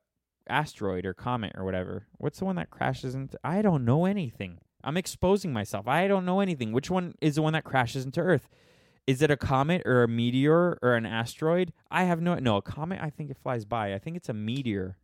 [0.51, 2.07] asteroid or comet or whatever.
[2.17, 3.39] What's the one that crashes into?
[3.43, 4.59] I don't know anything.
[4.83, 5.87] I'm exposing myself.
[5.87, 6.71] I don't know anything.
[6.71, 8.49] Which one is the one that crashes into Earth?
[9.07, 11.73] Is it a comet or a meteor or an asteroid?
[11.89, 13.93] I have no no, a comet I think it flies by.
[13.93, 14.97] I think it's a meteor.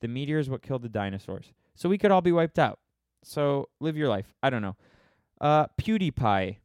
[0.00, 1.52] The meteor is what killed the dinosaurs.
[1.74, 2.78] So we could all be wiped out.
[3.24, 4.34] So live your life.
[4.42, 4.76] I don't know.
[5.40, 6.58] Uh, PewDiePie.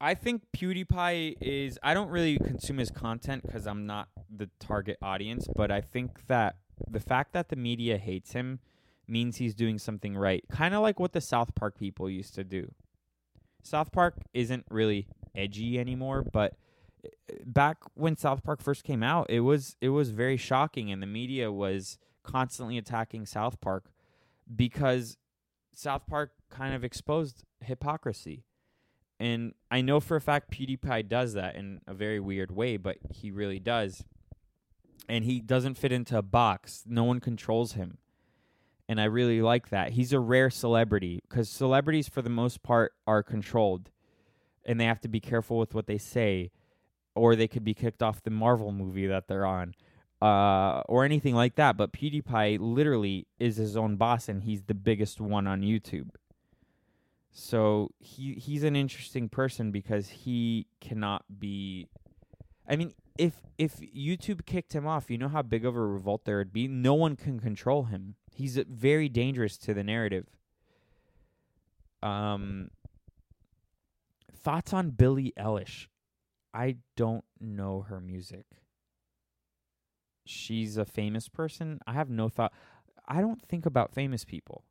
[0.00, 1.78] I think PewDiePie is.
[1.82, 6.26] I don't really consume his content because I'm not the target audience, but I think
[6.28, 6.56] that
[6.88, 8.60] the fact that the media hates him
[9.08, 10.44] means he's doing something right.
[10.50, 12.72] Kind of like what the South Park people used to do.
[13.62, 16.54] South Park isn't really edgy anymore, but
[17.04, 17.08] uh,
[17.44, 21.06] back when South Park first came out, it was it was very shocking and the
[21.06, 23.90] media was constantly attacking South Park
[24.54, 25.16] because
[25.74, 28.44] South Park kind of exposed hypocrisy.
[29.20, 32.98] And I know for a fact PewDiePie does that in a very weird way, but
[33.10, 34.04] he really does.
[35.08, 36.84] And he doesn't fit into a box.
[36.86, 37.98] No one controls him.
[38.88, 39.92] And I really like that.
[39.92, 43.90] He's a rare celebrity because celebrities, for the most part, are controlled
[44.64, 46.50] and they have to be careful with what they say,
[47.14, 49.74] or they could be kicked off the Marvel movie that they're on
[50.20, 51.76] uh, or anything like that.
[51.76, 56.10] But PewDiePie literally is his own boss, and he's the biggest one on YouTube.
[57.30, 61.88] So he he's an interesting person because he cannot be.
[62.68, 66.24] I mean, if if YouTube kicked him off, you know how big of a revolt
[66.24, 66.68] there would be.
[66.68, 68.16] No one can control him.
[68.34, 70.26] He's very dangerous to the narrative.
[72.02, 72.70] Um.
[74.34, 75.88] Thoughts on Billie Eilish?
[76.54, 78.46] I don't know her music
[80.28, 81.80] she's a famous person.
[81.86, 82.52] I have no thought.
[83.06, 84.64] I don't think about famous people.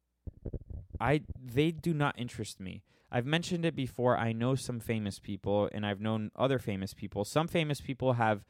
[1.00, 2.84] I they do not interest me.
[3.12, 4.18] I've mentioned it before.
[4.18, 7.24] I know some famous people and I've known other famous people.
[7.24, 8.44] Some famous people have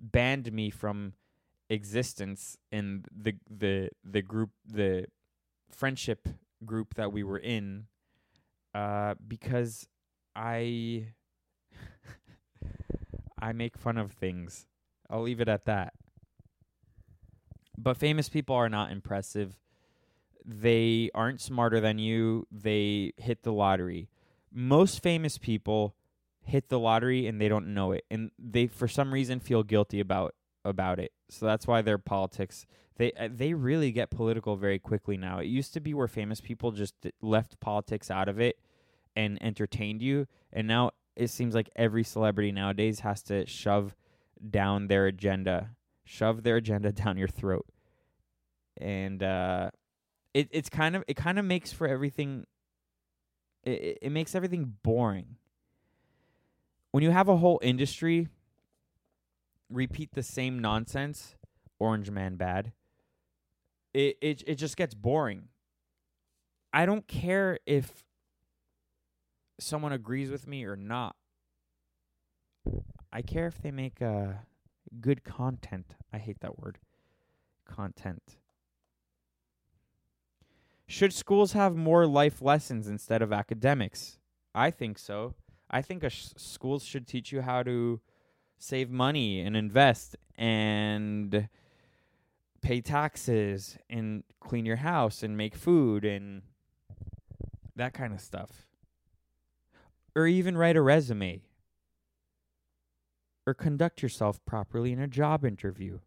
[0.00, 1.14] banned me from
[1.70, 5.06] existence in the the the group the
[5.70, 6.28] friendship
[6.64, 7.86] group that we were in
[8.74, 9.88] uh because
[10.36, 11.06] I
[13.40, 14.66] I make fun of things.
[15.08, 15.94] I'll leave it at that.
[17.78, 19.58] But famous people are not impressive.
[20.44, 22.46] They aren't smarter than you.
[22.50, 24.08] They hit the lottery.
[24.52, 25.94] Most famous people
[26.40, 30.00] hit the lottery and they don't know it, and they for some reason feel guilty
[30.00, 31.12] about about it.
[31.28, 35.38] So that's why their politics they uh, they really get political very quickly now.
[35.38, 38.58] It used to be where famous people just left politics out of it
[39.14, 43.94] and entertained you, and now it seems like every celebrity nowadays has to shove
[44.50, 45.70] down their agenda
[46.04, 47.66] shove their agenda down your throat.
[48.78, 49.70] And uh,
[50.34, 52.46] it it's kind of it kind of makes for everything.
[53.64, 55.36] It it makes everything boring.
[56.90, 58.28] When you have a whole industry
[59.70, 61.34] repeat the same nonsense,
[61.78, 62.72] Orange Man bad.
[63.94, 65.48] It it it just gets boring.
[66.72, 68.04] I don't care if
[69.60, 71.16] someone agrees with me or not.
[73.12, 74.46] I care if they make a
[75.00, 75.94] good content.
[76.12, 76.78] I hate that word.
[77.66, 78.38] Content.
[80.92, 84.18] Should schools have more life lessons instead of academics?
[84.54, 85.32] I think so.
[85.70, 88.02] I think sh- schools should teach you how to
[88.58, 91.48] save money and invest and
[92.60, 96.42] pay taxes and clean your house and make food and
[97.74, 98.66] that kind of stuff.
[100.14, 101.40] Or even write a resume
[103.46, 106.00] or conduct yourself properly in a job interview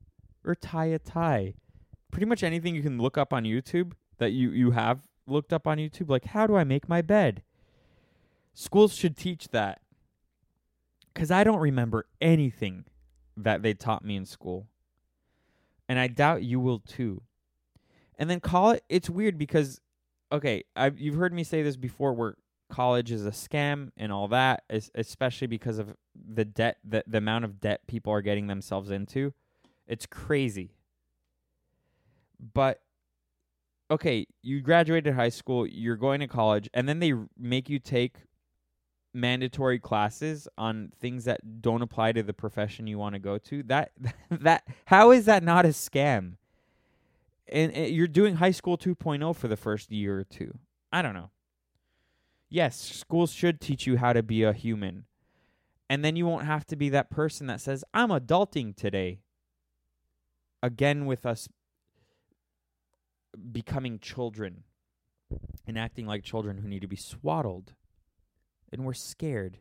[0.46, 1.56] or tie a tie.
[2.12, 5.68] Pretty much anything you can look up on YouTube that you, you have looked up
[5.68, 7.44] on YouTube, like how do I make my bed?
[8.54, 9.82] Schools should teach that.
[11.14, 12.86] Because I don't remember anything
[13.38, 14.68] that they taught me in school.
[15.88, 17.22] And I doubt you will too.
[18.18, 19.80] And then call it, it's weird because,
[20.32, 22.36] okay, I've, you've heard me say this before where
[22.70, 24.64] college is a scam and all that,
[24.96, 29.34] especially because of the debt, the, the amount of debt people are getting themselves into.
[29.88, 30.72] It's crazy.
[32.54, 32.82] But
[33.90, 38.18] okay, you graduated high school, you're going to college, and then they make you take
[39.14, 43.64] mandatory classes on things that don't apply to the profession you want to go to.
[43.64, 43.92] That
[44.30, 46.34] that how is that not a scam?
[47.48, 50.58] And, and you're doing high school 2.0 for the first year or two.
[50.92, 51.30] I don't know
[52.56, 55.06] yes, schools should teach you how to be a human.
[55.90, 59.20] And then you won't have to be that person that says, I'm adulting today.
[60.64, 61.48] Again, with us
[63.52, 64.64] becoming children
[65.68, 67.74] and acting like children who need to be swaddled.
[68.72, 69.58] And we're scared.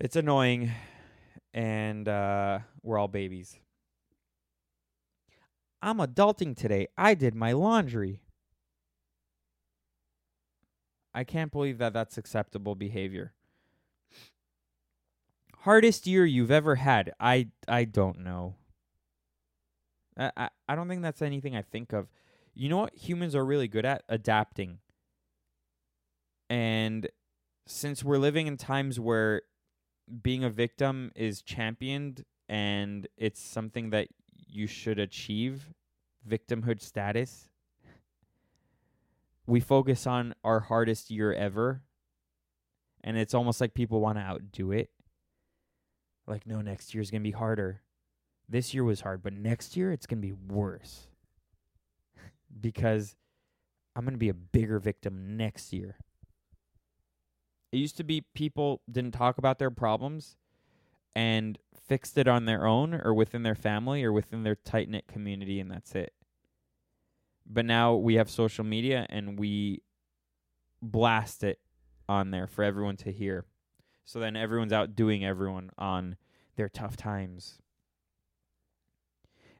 [0.00, 0.72] It's annoying.
[1.52, 3.58] And uh, we're all babies.
[5.82, 6.88] I'm adulting today.
[6.96, 8.20] I did my laundry.
[11.14, 13.32] I can't believe that that's acceptable behavior.
[15.60, 17.12] Hardest year you've ever had?
[17.18, 18.54] I I don't know.
[20.16, 22.08] I I, I don't think that's anything I think of.
[22.54, 24.02] You know what humans are really good at?
[24.08, 24.78] Adapting.
[26.48, 27.08] And
[27.66, 29.42] since we're living in times where
[30.22, 34.08] being a victim is championed and it's something that
[34.48, 35.70] you should achieve
[36.28, 37.48] victimhood status,
[39.46, 41.82] we focus on our hardest year ever.
[43.02, 44.90] And it's almost like people want to outdo it.
[46.26, 47.80] Like, no, next year's going to be harder.
[48.50, 51.06] This year was hard, but next year it's going to be worse.
[52.60, 53.14] because
[53.94, 55.96] I'm going to be a bigger victim next year.
[57.70, 60.36] It used to be people didn't talk about their problems
[61.14, 65.06] and fixed it on their own or within their family or within their tight knit
[65.06, 66.12] community, and that's it.
[67.46, 69.82] But now we have social media and we
[70.82, 71.60] blast it
[72.08, 73.44] on there for everyone to hear.
[74.04, 76.16] So then everyone's out doing everyone on
[76.56, 77.58] their tough times.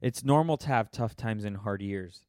[0.00, 2.24] It's normal to have tough times and hard years.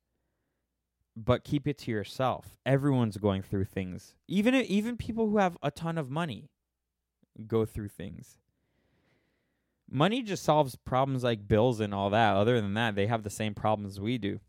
[1.15, 2.57] But keep it to yourself.
[2.65, 4.15] Everyone's going through things.
[4.27, 6.49] Even even people who have a ton of money
[7.47, 8.37] go through things.
[9.89, 12.35] Money just solves problems like bills and all that.
[12.35, 14.39] Other than that, they have the same problems we do.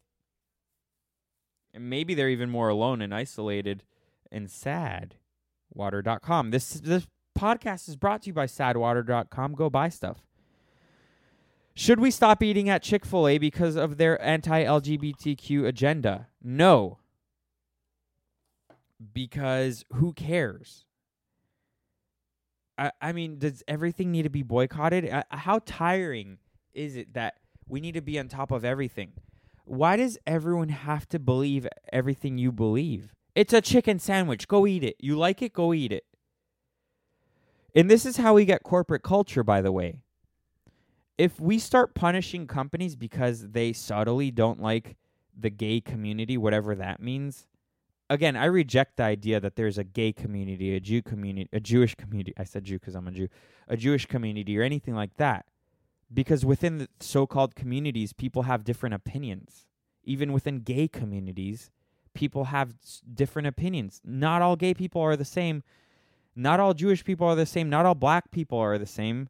[1.75, 3.83] And maybe they're even more alone and isolated
[4.31, 5.17] and sad.
[5.75, 6.51] Water.com.
[6.51, 7.07] This this
[7.37, 9.55] podcast is brought to you by sadwater.com.
[9.55, 10.23] Go buy stuff.
[11.75, 16.29] Should we stop eating at Chick fil A because of their anti LGBTQ agenda?
[16.43, 16.99] No.
[19.13, 20.85] Because who cares?
[22.79, 25.13] I, I mean, does everything need to be boycotted?
[25.31, 26.39] How tiring
[26.73, 27.35] is it that
[27.67, 29.13] we need to be on top of everything?
[29.65, 33.15] Why does everyone have to believe everything you believe?
[33.35, 34.47] It's a chicken sandwich.
[34.49, 34.97] Go eat it.
[34.99, 35.53] You like it?
[35.53, 36.05] Go eat it.
[37.75, 40.03] And this is how we get corporate culture, by the way.
[41.23, 44.97] If we start punishing companies because they subtly don't like
[45.39, 47.47] the gay community, whatever that means,
[48.11, 51.95] again, I reject the idea that there's a gay community, a Jew community, a Jewish
[51.95, 52.35] community.
[52.37, 53.29] I said Jew because I'm a Jew,
[53.69, 55.47] a Jewish community, or anything like that.
[56.13, 59.67] Because within the so called communities, people have different opinions.
[60.03, 61.71] Even within gay communities,
[62.15, 62.75] people have
[63.15, 64.01] different opinions.
[64.05, 65.63] Not all gay people are the same.
[66.35, 67.71] Not all Jewish people are the same.
[67.71, 69.29] Not all black people are the same.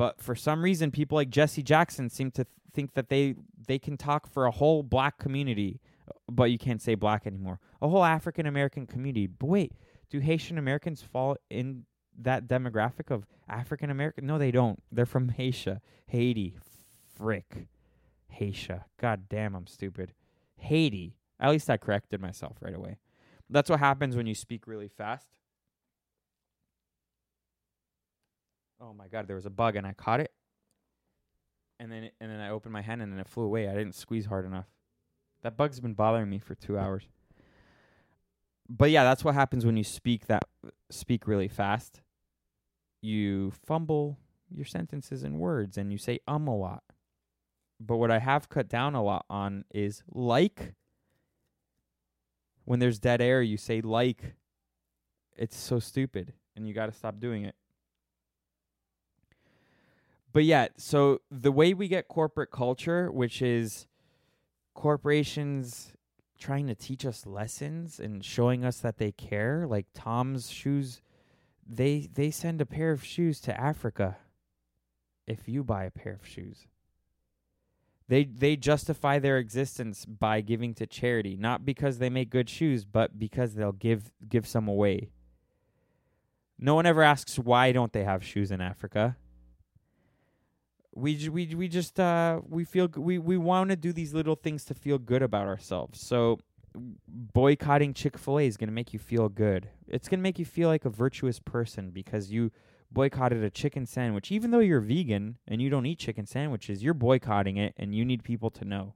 [0.00, 3.34] But for some reason, people like Jesse Jackson seem to th- think that they
[3.66, 5.78] they can talk for a whole black community,
[6.08, 7.60] uh, but you can't say black anymore.
[7.82, 9.26] A whole African American community.
[9.26, 9.72] But wait,
[10.08, 11.84] do Haitian Americans fall in
[12.18, 14.26] that demographic of African American?
[14.26, 14.82] No, they don't.
[14.90, 15.76] They're from Haiti,
[16.06, 16.56] Haiti,
[17.18, 17.66] frick,
[18.28, 18.76] Haiti.
[18.98, 20.14] God damn, I'm stupid.
[20.56, 21.14] Haiti.
[21.38, 22.96] At least I corrected myself right away.
[23.50, 25.28] That's what happens when you speak really fast.
[28.80, 30.32] Oh my god, there was a bug and I caught it.
[31.78, 33.68] And then it, and then I opened my hand and then it flew away.
[33.68, 34.66] I didn't squeeze hard enough.
[35.42, 37.04] That bug's been bothering me for 2 hours.
[38.68, 40.44] But yeah, that's what happens when you speak that
[40.90, 42.02] speak really fast.
[43.02, 44.18] You fumble
[44.50, 46.82] your sentences and words and you say um a lot.
[47.78, 50.74] But what I have cut down a lot on is like
[52.64, 54.34] when there's dead air, you say like.
[55.36, 57.54] It's so stupid, and you got to stop doing it.
[60.32, 63.86] But yeah, so the way we get corporate culture, which is
[64.74, 65.92] corporations
[66.38, 71.02] trying to teach us lessons and showing us that they care, like Tom's shoes,
[71.66, 74.18] they they send a pair of shoes to Africa
[75.26, 76.66] if you buy a pair of shoes.
[78.08, 82.84] They they justify their existence by giving to charity, not because they make good shoes,
[82.84, 85.10] but because they'll give give some away.
[86.58, 89.16] No one ever asks why don't they have shoes in Africa.
[90.92, 94.64] We we we just uh we feel we we want to do these little things
[94.66, 96.00] to feel good about ourselves.
[96.00, 96.38] So
[96.74, 99.68] boycotting Chick-fil-A is going to make you feel good.
[99.88, 102.52] It's going to make you feel like a virtuous person because you
[102.92, 104.30] boycotted a chicken sandwich.
[104.30, 108.04] Even though you're vegan and you don't eat chicken sandwiches, you're boycotting it and you
[108.04, 108.94] need people to know.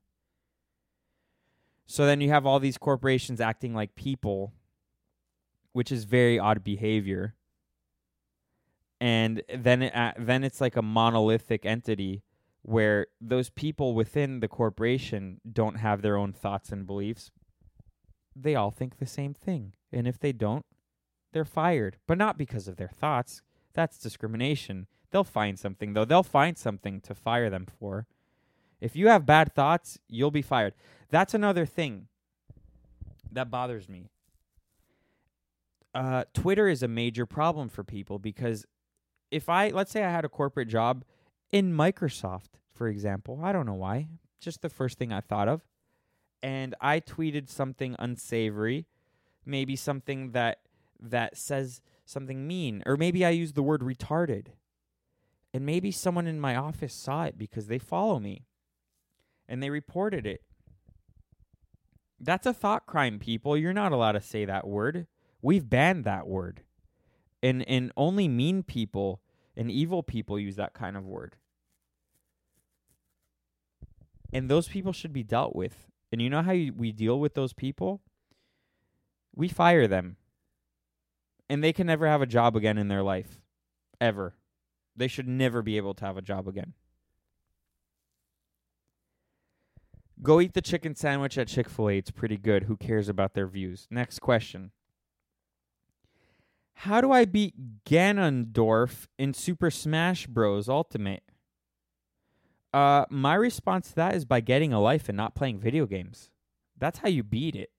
[1.87, 4.53] So then you have all these corporations acting like people,
[5.73, 7.35] which is very odd behavior.
[9.01, 12.23] And then it, uh, then it's like a monolithic entity
[12.63, 17.31] where those people within the corporation don't have their own thoughts and beliefs.
[18.35, 19.75] They all think the same thing.
[19.93, 20.65] And if they don't,
[21.33, 21.99] they're fired.
[22.07, 23.43] But not because of their thoughts,
[23.75, 24.87] that's discrimination.
[25.11, 26.05] They'll find something, though.
[26.05, 28.07] They'll find something to fire them for.
[28.81, 30.75] If you have bad thoughts, you'll be fired.
[31.11, 32.09] That's another thing
[33.31, 34.09] that bothers me.
[35.95, 38.67] Uh, Twitter is a major problem for people because
[39.31, 41.05] if I, let's say I had a corporate job
[41.51, 44.09] in Microsoft, for example, I don't know why,
[44.41, 45.63] just the first thing I thought of,
[46.43, 48.87] and I tweeted something unsavory,
[49.47, 50.59] maybe something that
[51.01, 54.49] that says something mean, or maybe I used the word retarded.
[55.53, 58.47] And maybe someone in my office saw it because they follow me
[59.49, 60.43] and they reported it.
[62.19, 63.57] That's a thought crime, people.
[63.57, 65.07] You're not allowed to say that word.
[65.43, 66.63] We've banned that word.
[67.45, 69.21] And and only mean people
[69.55, 71.37] and evil people use that kind of word.
[74.33, 75.87] And those people should be dealt with.
[76.11, 78.01] And you know how you, we deal with those people?
[79.37, 80.17] We fire them.
[81.49, 83.43] And they can never have a job again in their life.
[84.01, 84.35] Ever.
[84.97, 86.73] They should never be able to have a job again.
[90.23, 91.99] Go eat the chicken sandwich at Chick fil A.
[91.99, 92.65] It's pretty good.
[92.65, 93.87] Who cares about their views?
[93.91, 94.71] Next question.
[96.75, 100.69] How do I beat Ganondorf in Super Smash Bros.
[100.69, 101.23] Ultimate?
[102.73, 106.31] Uh, my response to that is by getting a life and not playing video games.
[106.77, 107.71] That's how you beat it.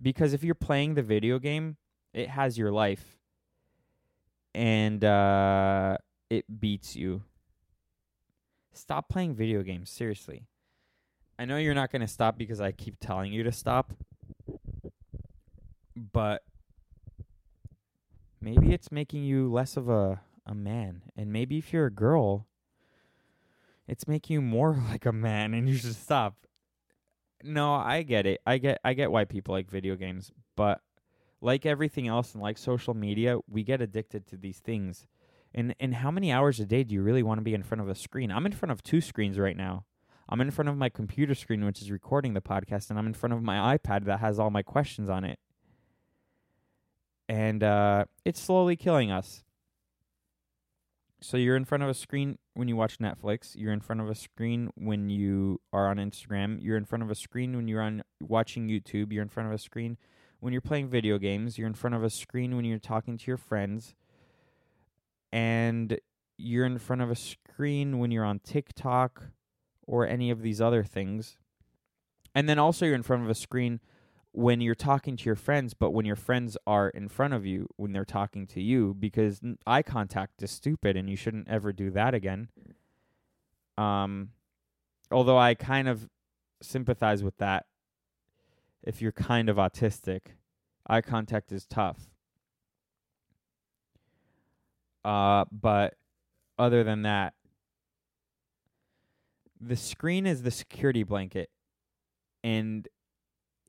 [0.00, 1.76] Because if you're playing the video game,
[2.14, 3.18] it has your life.
[4.54, 5.98] And uh,
[6.30, 7.22] it beats you.
[8.72, 10.46] Stop playing video games, seriously.
[11.38, 13.92] I know you're not going to stop because I keep telling you to stop.
[16.12, 16.42] But
[18.40, 21.02] maybe it's making you less of a a man.
[21.16, 22.46] And maybe if you're a girl,
[23.86, 26.36] it's making you more like a man and you should stop.
[27.42, 28.40] No, I get it.
[28.46, 30.80] I get I get why people like video games, but
[31.40, 35.06] like everything else and like social media, we get addicted to these things.
[35.54, 37.80] And and how many hours a day do you really want to be in front
[37.80, 38.30] of a screen?
[38.30, 39.84] I'm in front of two screens right now.
[40.28, 43.14] I'm in front of my computer screen which is recording the podcast and I'm in
[43.14, 45.38] front of my iPad that has all my questions on it.
[47.30, 49.44] And uh it's slowly killing us.
[51.22, 54.08] So you're in front of a screen when you watch Netflix, you're in front of
[54.08, 57.82] a screen when you are on Instagram, you're in front of a screen when you're
[57.82, 59.96] on watching YouTube, you're in front of a screen
[60.40, 63.26] when you're playing video games, you're in front of a screen when you're talking to
[63.26, 63.94] your friends,
[65.30, 66.00] and
[66.36, 69.24] you're in front of a screen when you're on TikTok
[69.86, 71.36] or any of these other things.
[72.34, 73.80] And then also you're in front of a screen
[74.32, 77.66] when you're talking to your friends, but when your friends are in front of you
[77.76, 81.90] when they're talking to you, because eye contact is stupid and you shouldn't ever do
[81.90, 82.48] that again.
[83.76, 84.30] Um,
[85.10, 86.08] although I kind of
[86.62, 87.66] sympathize with that.
[88.82, 90.20] If you're kind of autistic,
[90.86, 91.98] eye contact is tough.
[95.04, 95.94] Uh, but
[96.58, 97.34] other than that,
[99.60, 101.50] the screen is the security blanket,
[102.42, 102.88] and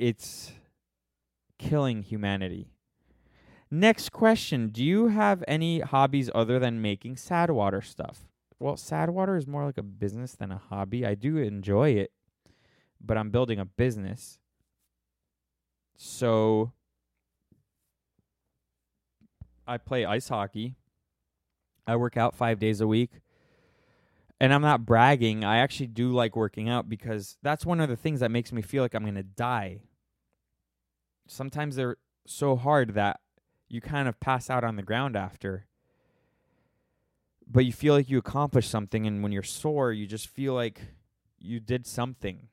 [0.01, 0.51] it's
[1.59, 2.67] killing humanity.
[3.69, 8.27] Next question Do you have any hobbies other than making sad water stuff?
[8.59, 11.05] Well, sad water is more like a business than a hobby.
[11.05, 12.11] I do enjoy it,
[12.99, 14.39] but I'm building a business.
[15.95, 16.73] So
[19.67, 20.75] I play ice hockey.
[21.85, 23.11] I work out five days a week.
[24.39, 25.43] And I'm not bragging.
[25.43, 28.63] I actually do like working out because that's one of the things that makes me
[28.63, 29.81] feel like I'm going to die.
[31.27, 33.19] Sometimes they're so hard that
[33.69, 35.65] you kind of pass out on the ground after.
[37.49, 39.05] But you feel like you accomplished something.
[39.05, 40.81] And when you're sore, you just feel like
[41.39, 42.47] you did something.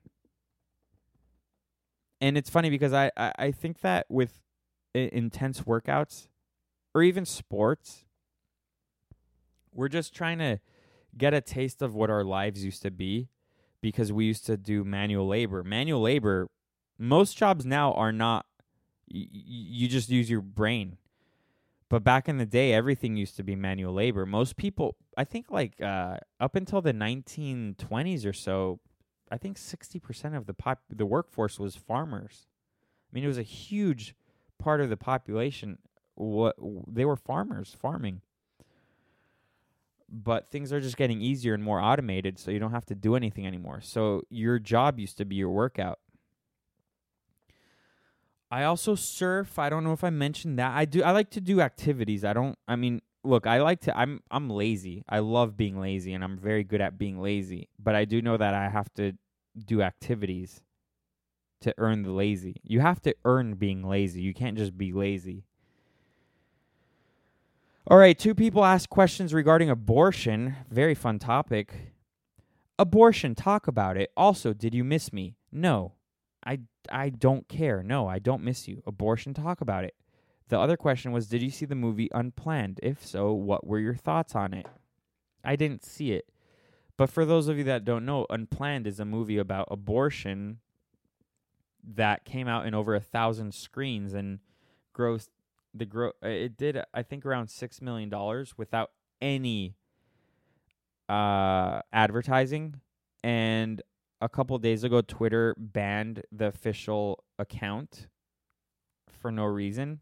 [2.21, 4.41] And it's funny because I, I, I think that with
[4.95, 6.27] I- intense workouts
[6.93, 8.05] or even sports,
[9.73, 10.59] we're just trying to
[11.17, 13.29] get a taste of what our lives used to be
[13.81, 15.63] because we used to do manual labor.
[15.63, 16.49] Manual labor,
[16.97, 18.45] most jobs now are not,
[19.09, 20.97] you just use your brain.
[21.89, 24.25] But back in the day, everything used to be manual labor.
[24.25, 28.79] Most people, I think, like uh, up until the 1920s or so,
[29.31, 32.45] I think 60% of the pop- the workforce was farmers.
[32.45, 34.15] I mean, it was a huge
[34.59, 35.79] part of the population.
[36.13, 36.55] What
[36.87, 38.21] they were farmers, farming
[40.11, 43.15] but things are just getting easier and more automated so you don't have to do
[43.15, 43.79] anything anymore.
[43.81, 45.99] So your job used to be your workout.
[48.51, 49.59] I also surf.
[49.59, 50.75] I don't know if I mentioned that.
[50.75, 52.23] I do I like to do activities.
[52.23, 55.03] I don't I mean, look, I like to I'm I'm lazy.
[55.07, 58.37] I love being lazy and I'm very good at being lazy, but I do know
[58.37, 59.13] that I have to
[59.65, 60.61] do activities
[61.61, 62.55] to earn the lazy.
[62.63, 64.21] You have to earn being lazy.
[64.21, 65.43] You can't just be lazy.
[67.87, 70.55] All right, two people asked questions regarding abortion.
[70.69, 71.93] Very fun topic.
[72.77, 74.11] Abortion, talk about it.
[74.15, 75.35] Also, did you miss me?
[75.51, 75.93] No.
[76.49, 77.83] I I don't care.
[77.83, 78.81] No, I don't miss you.
[78.87, 79.93] Abortion, talk about it.
[80.47, 82.79] The other question was did you see the movie Unplanned?
[82.81, 84.65] If so, what were your thoughts on it?
[85.43, 86.25] I didn't see it.
[86.97, 90.57] But for those of you that don't know, Unplanned is a movie about abortion
[91.95, 94.39] that came out in over a thousand screens and
[94.93, 95.29] grossed
[95.73, 98.89] the gro- it did I think around six million dollars without
[99.21, 99.75] any
[101.07, 102.81] uh advertising
[103.23, 103.83] and
[104.21, 108.07] a couple days ago Twitter banned the official account
[109.09, 109.99] for no reason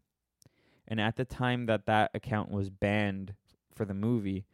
[0.87, 3.33] and at the time that that account was banned
[3.73, 4.45] for the movie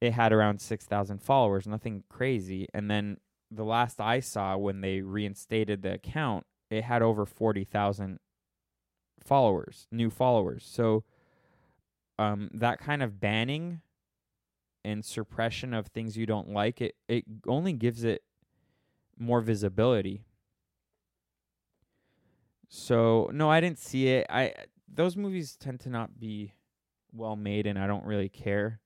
[0.00, 3.16] it had around 6,000 followers nothing crazy and then
[3.50, 8.20] the last I saw when they reinstated the account it had over 40,000
[9.24, 10.66] followers, new followers.
[10.68, 11.04] So
[12.18, 13.80] um that kind of banning
[14.84, 18.22] and suppression of things you don't like it it only gives it
[19.20, 20.24] more visibility.
[22.68, 24.26] So no, I didn't see it.
[24.30, 24.54] I
[24.92, 26.54] those movies tend to not be
[27.12, 28.80] well made and I don't really care.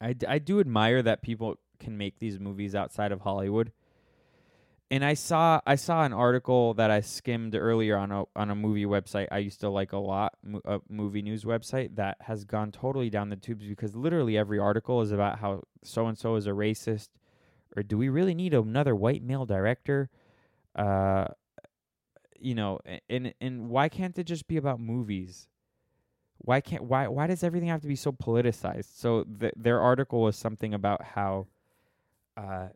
[0.00, 3.72] I, d- I do admire that people can make these movies outside of Hollywood.
[4.90, 8.54] And I saw I saw an article that I skimmed earlier on a on a
[8.54, 10.34] movie website I used to like a lot,
[10.66, 15.00] a movie news website that has gone totally down the tubes because literally every article
[15.00, 17.08] is about how so and so is a racist,
[17.76, 20.10] or do we really need another white male director?
[20.74, 21.26] Uh,
[22.38, 25.48] you know, and and why can't it just be about movies?
[26.38, 28.96] Why can't why why does everything have to be so politicized?
[28.98, 31.46] So th- their article was something about how
[32.36, 32.68] uh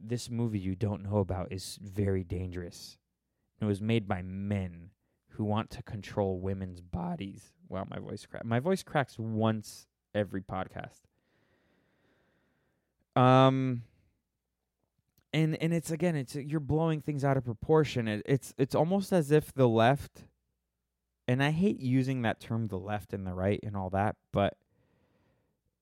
[0.00, 2.98] this movie you don't know about is very dangerous.
[3.60, 4.90] It was made by men
[5.28, 7.52] who want to control women's bodies.
[7.68, 8.44] Wow, my voice crack.
[8.44, 11.02] My voice cracks once every podcast.
[13.14, 13.84] Um
[15.34, 18.08] and and it's again it's you're blowing things out of proportion.
[18.08, 20.24] It, it's it's almost as if the left
[21.26, 24.56] and I hate using that term the left and the right and all that, but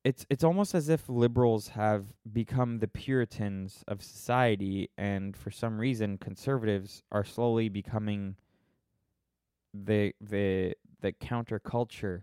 [0.04, 5.78] it's it's almost as if liberals have become the puritans of society and for some
[5.78, 8.34] reason conservatives are slowly becoming
[9.74, 12.22] the the the counterculture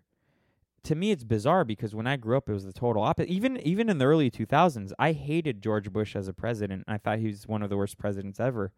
[0.84, 3.30] to me it's bizarre because when i grew up it was the total opposite.
[3.30, 7.20] Even even in the early 2000s i hated george bush as a president i thought
[7.20, 8.72] he was one of the worst presidents ever.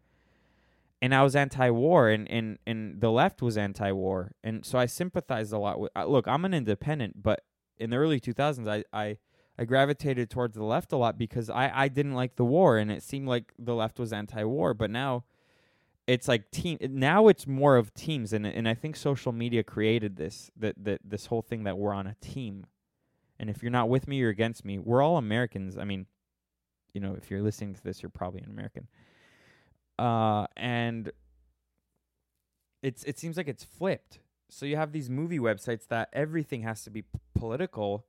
[1.00, 4.32] And i was anti-war and and and the left was anti-war.
[4.42, 7.44] And so i sympathized a lot with uh, look i'm an independent but
[7.78, 9.18] in the early 2000s I, I
[9.58, 12.90] I gravitated towards the left a lot because I I didn't like the war and
[12.90, 14.74] it seemed like the left was anti-war.
[14.74, 15.24] But now
[16.06, 20.16] it's like team now it's more of teams and and I think social media created
[20.16, 22.66] this that that this whole thing that we're on a team
[23.38, 26.06] and if you're not with me you're against me we're all Americans I mean
[26.92, 28.88] you know if you're listening to this you're probably an American
[29.98, 31.12] uh and
[32.82, 34.18] it's it seems like it's flipped
[34.50, 38.04] so you have these movie websites that everything has to be p- political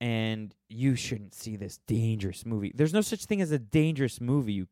[0.00, 2.72] and you shouldn't see this dangerous movie.
[2.74, 4.68] There's no such thing as a dangerous movie, you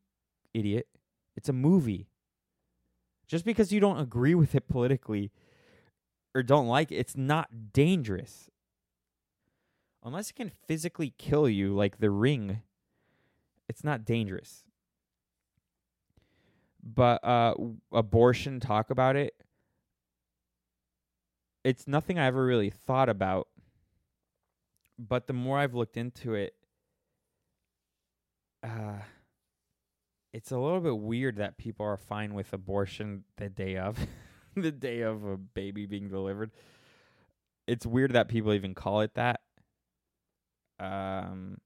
[0.53, 0.87] idiot.
[1.35, 2.07] It's a movie.
[3.27, 5.31] Just because you don't agree with it politically
[6.33, 8.49] or don't like it, it's not dangerous.
[10.03, 12.61] Unless it can physically kill you like The Ring,
[13.67, 14.63] it's not dangerous.
[16.81, 17.55] But uh
[17.91, 19.33] abortion talk about it
[21.67, 23.49] it's nothing I ever really thought about.
[24.97, 26.53] But the more I've looked into it,
[28.63, 29.01] uh,
[30.37, 33.97] it's a little bit weird that people are fine with abortion the day of,
[34.55, 36.51] the day of a baby being delivered.
[37.65, 39.41] It's weird that people even call it that.
[40.79, 41.57] Um,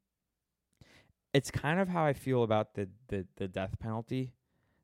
[1.33, 4.35] it's kind of how I feel about the the, the death penalty.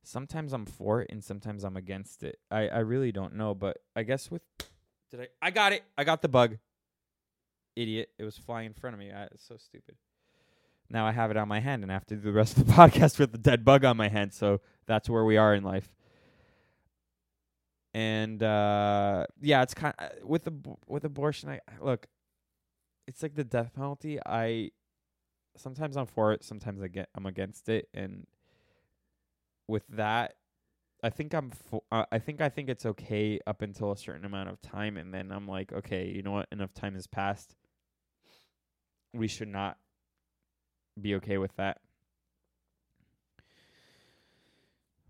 [0.04, 2.40] Sometimes I'm for it and sometimes I'm against it.
[2.52, 4.42] I, I really don't know, but I guess with
[5.12, 5.28] did I?
[5.42, 5.86] I got it.
[5.98, 6.58] I got the bug.
[7.78, 8.10] Idiot!
[8.20, 9.14] It was flying in front of me.
[9.14, 9.96] I, it's so stupid.
[10.90, 12.68] Now I have it on my hand, and I have to do the rest of
[12.68, 14.34] the podcast with the dead bug on my hand.
[14.34, 15.90] So that's where we are in life.
[17.94, 20.54] And uh, yeah, it's kind of with the
[20.88, 21.50] with abortion.
[21.50, 22.08] I look,
[23.08, 24.20] it's like the death penalty.
[24.26, 24.72] I
[25.56, 28.28] sometimes I'm for it, sometimes I get I'm against it, and
[29.68, 30.36] with that,
[31.04, 31.50] I think I'm.
[31.50, 34.98] Fo- uh, I think I think it's okay up until a certain amount of time,
[34.98, 36.48] and then I'm like, okay, you know what?
[36.52, 37.56] Enough time has passed.
[39.14, 39.78] We should not
[41.02, 41.80] be okay with that.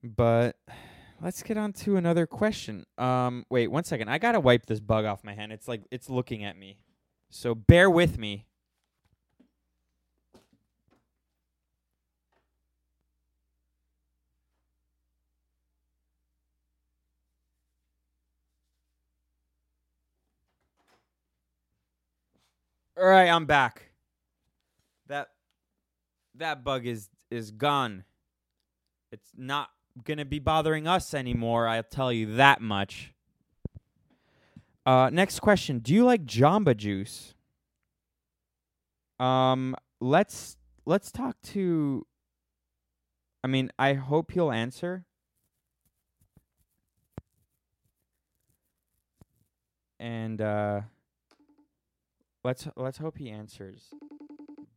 [0.03, 0.55] But
[1.21, 2.85] let's get on to another question.
[2.97, 4.09] Um, wait one second.
[4.09, 5.51] I gotta wipe this bug off my hand.
[5.51, 6.77] It's like it's looking at me,
[7.29, 8.45] so bear with me.
[22.97, 23.91] All right, I'm back.
[25.07, 25.29] That
[26.37, 28.03] that bug is is gone.
[29.11, 29.69] It's not
[30.19, 33.13] to be bothering us anymore, I'll tell you that much.
[34.85, 35.79] Uh, next question.
[35.79, 37.33] Do you like Jamba Juice?
[39.19, 42.05] Um, let's let's talk to
[43.43, 45.05] I mean, I hope he'll answer.
[49.99, 50.81] And uh
[52.43, 53.89] let's let's hope he answers.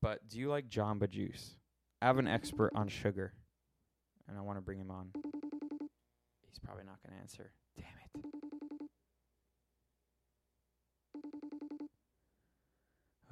[0.03, 1.57] But do you like Jamba Juice?
[2.01, 3.34] I have an expert on sugar,
[4.26, 5.11] and I want to bring him on.
[6.48, 7.51] He's probably not going to answer.
[7.76, 8.11] Damn it.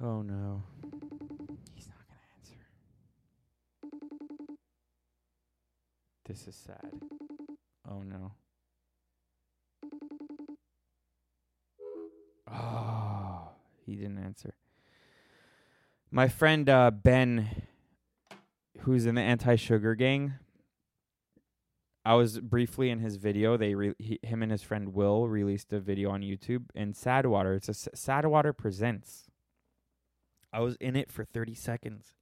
[0.01, 0.63] Oh no.
[1.73, 2.67] He's not going to answer.
[6.27, 6.93] This is sad.
[7.89, 8.33] Oh no.
[12.51, 13.49] Oh,
[13.85, 14.53] he didn't answer.
[16.11, 17.63] My friend uh, Ben,
[18.79, 20.33] who's in the anti-sugar gang,
[22.03, 23.57] I was briefly in his video.
[23.57, 26.65] They re- he, him and his friend Will released a video on YouTube.
[26.73, 29.25] And Sadwater, it's a S- Sadwater presents.
[30.51, 32.15] I was in it for thirty seconds.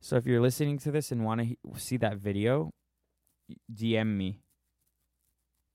[0.00, 2.70] So if you're listening to this and want to he- see that video,
[3.74, 4.42] DM me.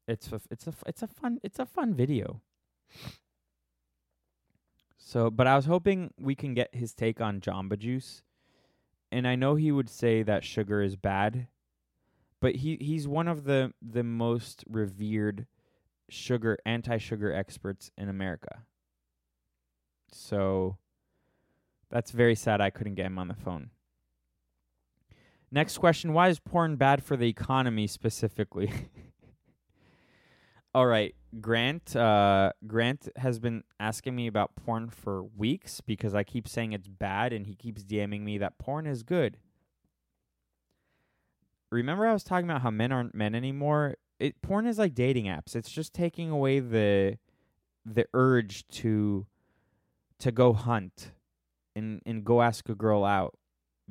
[0.07, 2.41] It's a, it's a f- it's a fun it's a fun video.
[5.07, 8.23] So, but I was hoping we can get his take on Jamba Juice.
[9.09, 11.47] And I know he would say that sugar is bad,
[12.41, 15.47] but he he's one of the the most revered
[16.09, 18.63] sugar anti-sugar experts in America.
[20.11, 20.77] So
[21.89, 23.69] that's very sad I couldn't get him on the phone.
[25.49, 28.73] Next question, why is porn bad for the economy specifically?
[30.77, 31.95] All right, Grant.
[31.95, 36.87] Uh, Grant has been asking me about porn for weeks because I keep saying it's
[36.87, 39.37] bad, and he keeps DMing me that porn is good.
[41.71, 43.95] Remember, I was talking about how men aren't men anymore.
[44.19, 45.55] It porn is like dating apps.
[45.55, 47.17] It's just taking away the
[47.83, 49.25] the urge to
[50.19, 51.11] to go hunt
[51.75, 53.35] and and go ask a girl out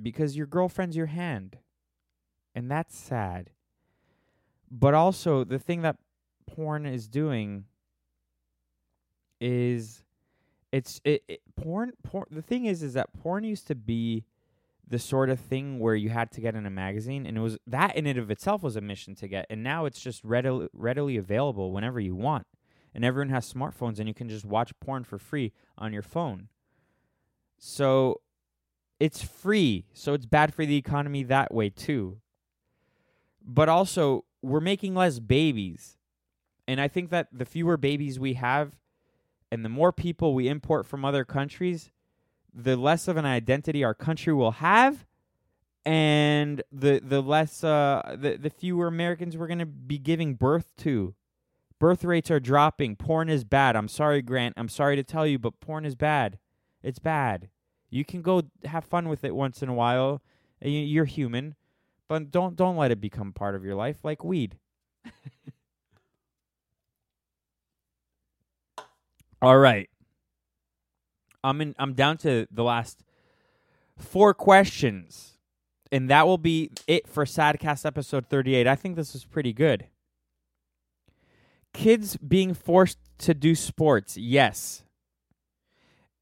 [0.01, 1.59] because your girlfriend's your hand,
[2.55, 3.51] and that's sad.
[4.71, 5.97] But also, the thing that
[6.47, 7.65] porn is doing
[9.41, 10.03] is
[10.73, 14.25] it's it, it porn porn the thing is is that porn used to be
[14.89, 17.59] the sort of thing where you had to get in a magazine and it was
[17.67, 20.69] that in and of itself was a mission to get and now it's just readily
[20.73, 22.47] readily available whenever you want
[22.97, 26.49] and everyone has smartphones and you can just watch porn for free on your phone.
[27.59, 28.23] So
[28.99, 32.17] it's free so it's bad for the economy that way too.
[33.45, 35.96] But also we're making less babies
[36.69, 38.77] and I think that the fewer babies we have
[39.51, 41.91] and the more people we import from other countries,
[42.53, 45.07] the less of an identity our country will have
[45.87, 50.73] and the the less uh the, the fewer Americans we're going to be giving birth
[50.79, 51.15] to.
[51.79, 52.97] Birth rates are dropping.
[52.97, 53.77] Porn is bad.
[53.77, 54.55] I'm sorry, Grant.
[54.57, 56.39] I'm sorry to tell you, but porn is bad.
[56.83, 57.51] It's bad.
[57.91, 60.23] You can go have fun with it once in a while.
[60.61, 61.55] You're human,
[62.09, 64.59] but don't don't let it become part of your life like weed.
[69.43, 69.89] All right.
[71.45, 73.05] I'm in I'm down to the last
[73.99, 75.33] four questions.
[75.93, 78.67] And that will be it for Sadcast episode 38.
[78.67, 79.87] I think this is pretty good.
[81.73, 84.17] Kids being forced to do sports.
[84.17, 84.83] Yes.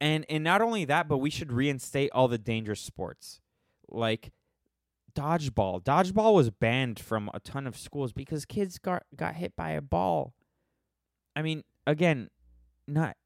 [0.01, 3.41] And and not only that, but we should reinstate all the dangerous sports.
[3.89, 4.33] Like
[5.15, 5.83] dodgeball.
[5.83, 9.81] Dodgeball was banned from a ton of schools because kids got got hit by a
[9.81, 10.35] ball.
[11.37, 12.29] I mean, again,
[12.87, 13.17] not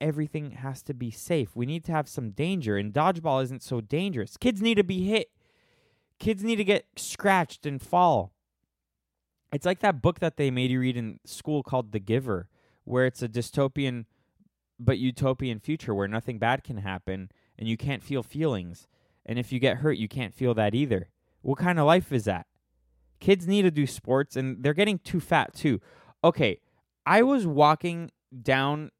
[0.00, 1.56] everything has to be safe.
[1.56, 4.36] We need to have some danger, and dodgeball isn't so dangerous.
[4.36, 5.30] Kids need to be hit.
[6.18, 8.32] Kids need to get scratched and fall.
[9.52, 12.48] It's like that book that they made you read in school called The Giver,
[12.84, 14.04] where it's a dystopian
[14.78, 18.86] but utopian future where nothing bad can happen and you can't feel feelings.
[19.26, 21.08] And if you get hurt, you can't feel that either.
[21.42, 22.46] What kind of life is that?
[23.20, 25.80] Kids need to do sports and they're getting too fat too.
[26.22, 26.60] Okay,
[27.04, 28.10] I was walking
[28.42, 28.90] down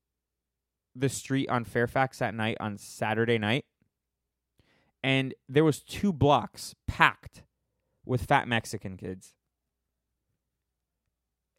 [0.99, 3.64] the street on Fairfax at night on Saturday night,
[5.03, 7.42] and there was two blocks packed
[8.05, 9.34] with fat Mexican kids.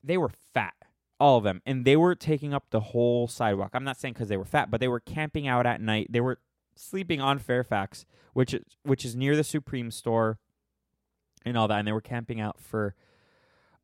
[0.03, 0.73] They were fat,
[1.19, 3.71] all of them, and they were taking up the whole sidewalk.
[3.73, 6.07] I'm not saying because they were fat, but they were camping out at night.
[6.09, 6.39] They were
[6.75, 10.39] sleeping on Fairfax, which is which is near the Supreme store,
[11.45, 11.79] and all that.
[11.79, 12.95] And they were camping out for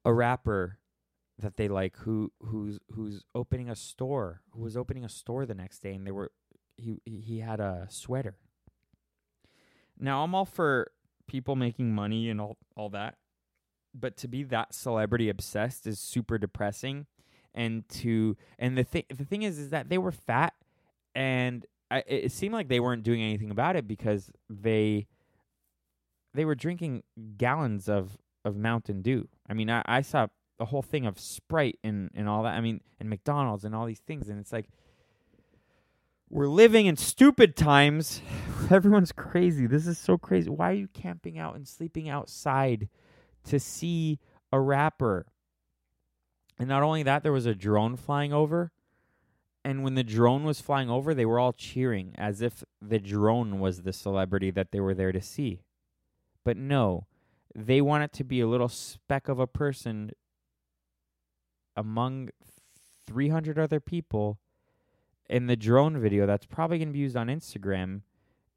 [0.04, 0.78] a rapper
[1.40, 5.56] that they like who who's who's opening a store who was opening a store the
[5.56, 6.32] next day and they were
[6.78, 8.36] he he had a sweater
[10.00, 10.92] now i'm all for
[11.28, 13.18] people making money and all all that
[13.94, 17.06] but to be that celebrity obsessed is super depressing
[17.54, 20.54] and to and the thing the thing is is that they were fat
[21.14, 25.08] and I, it seemed like they weren't doing anything about it because they
[26.34, 27.04] they were drinking
[27.38, 29.28] gallons of of Mountain Dew.
[29.50, 30.28] I mean, I, I saw
[30.58, 32.54] the whole thing of Sprite and and all that.
[32.54, 34.68] I mean, and McDonald's and all these things, and it's like
[36.30, 38.22] we're living in stupid times.
[38.72, 39.68] Everyone's crazy.
[39.68, 40.50] This is so crazy.
[40.50, 42.90] Why are you camping out and sleeping outside
[43.46, 44.20] to see
[44.52, 45.28] a rapper?
[46.58, 48.72] And not only that, there was a drone flying over.
[49.64, 53.60] And when the drone was flying over, they were all cheering as if the drone
[53.60, 55.62] was the celebrity that they were there to see.
[56.44, 57.08] But no,
[57.56, 60.12] they want it to be a little speck of a person
[61.76, 62.30] among
[63.08, 64.40] 300 other people
[65.30, 68.02] in the drone video that's probably going to be used on Instagram.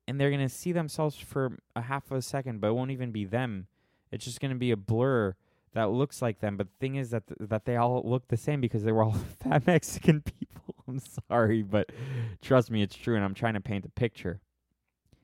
[0.06, 2.90] And they're going to see themselves for a half of a second, but it won't
[2.90, 3.66] even be them.
[4.10, 5.34] It's just going to be a blur
[5.74, 6.56] that looks like them.
[6.56, 9.02] But the thing is that th- that they all look the same because they were
[9.02, 10.74] all fat Mexican people.
[10.86, 11.92] I'm sorry, but
[12.40, 13.16] trust me, it's true.
[13.16, 14.40] And I'm trying to paint a picture.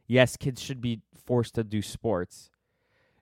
[0.07, 2.51] Yes, kids should be forced to do sports,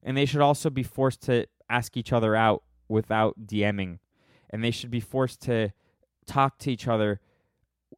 [0.03, 3.99] and they should also be forced to ask each other out without DMing,
[4.53, 5.71] and they should be forced to
[6.27, 7.21] talk to each other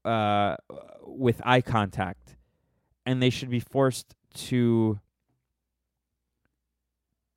[0.04, 0.56] uh,
[1.02, 2.36] with eye contact,
[3.04, 5.00] and they should be forced to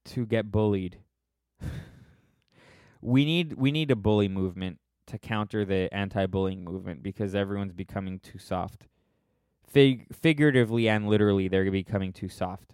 [0.06, 1.00] to get bullied.
[3.02, 8.20] we need we need a bully movement to counter the anti-bullying movement because everyone's becoming
[8.20, 8.88] too soft.
[9.66, 12.74] Fig- figuratively and literally, they're becoming too soft.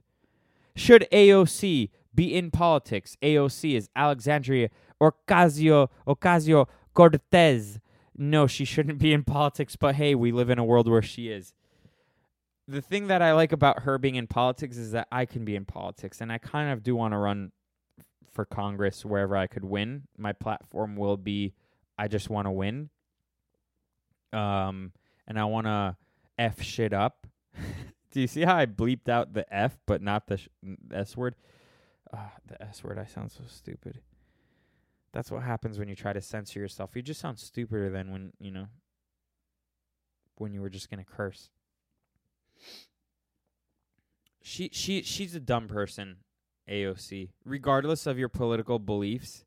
[0.76, 3.18] Should AOC be in politics?
[3.22, 4.70] AOC is Alexandria
[5.12, 7.80] Ocasio Ocasio Cortez.
[8.16, 11.30] No, she shouldn't be in politics, but hey, we live in a world where she
[11.30, 11.54] is.
[12.68, 15.56] The thing that I like about her being in politics is that I can be
[15.56, 17.51] in politics, and I kind of do want to run
[18.32, 20.04] for Congress wherever I could win.
[20.18, 21.54] My platform will be
[21.97, 22.89] I just want to win.
[24.32, 24.91] Um,
[25.28, 25.95] and I want to
[26.38, 27.28] F shit up.
[28.12, 30.47] do you see how I bleeped out the F but not the sh-
[30.91, 31.36] S word?
[32.12, 33.99] Uh, the S word, I sound so stupid.
[35.14, 36.95] That's what happens when you try to censor yourself.
[36.95, 38.66] You just sound stupider than when, you know,
[40.38, 41.49] when you were just going to curse.
[44.41, 46.18] She she she's a dumb person,
[46.70, 47.30] AOC.
[47.45, 49.45] Regardless of your political beliefs,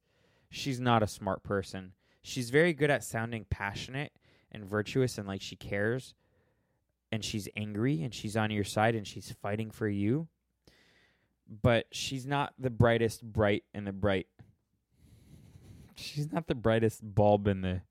[0.49, 1.93] she's not a smart person.
[2.23, 4.13] She's very good at sounding passionate
[4.51, 6.15] and virtuous and like she cares
[7.13, 10.29] and she's angry and she's on your side and she's fighting for you.
[11.63, 14.29] But she's not the brightest bright in the bright
[15.97, 17.83] she's not the brightest bulb in the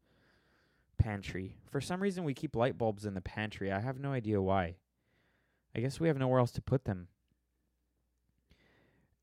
[0.97, 1.55] pantry.
[1.69, 3.71] For some reason, we keep light bulbs in the pantry.
[3.71, 4.75] I have no idea why.
[5.75, 7.07] I guess we have nowhere else to put them.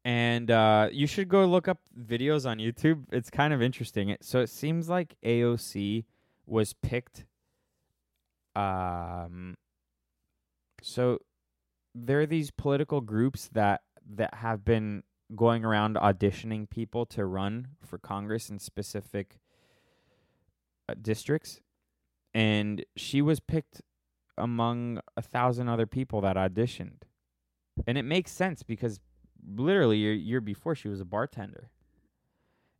[0.05, 3.05] And uh, you should go look up videos on YouTube.
[3.13, 4.09] It's kind of interesting.
[4.11, 6.05] It, so it seems like AOC
[6.45, 7.25] was picked.
[8.57, 9.57] Um,
[10.83, 11.19] so
[11.95, 13.83] there are these political groups that
[14.15, 15.05] that have been
[15.35, 19.39] going around auditioning people to run for Congress in specific
[20.89, 21.61] uh, districts,
[22.35, 23.83] and she was picked
[24.39, 27.03] among a thousand other people that auditioned,
[27.87, 29.01] and it makes sense because
[29.47, 31.71] literally a year before she was a bartender.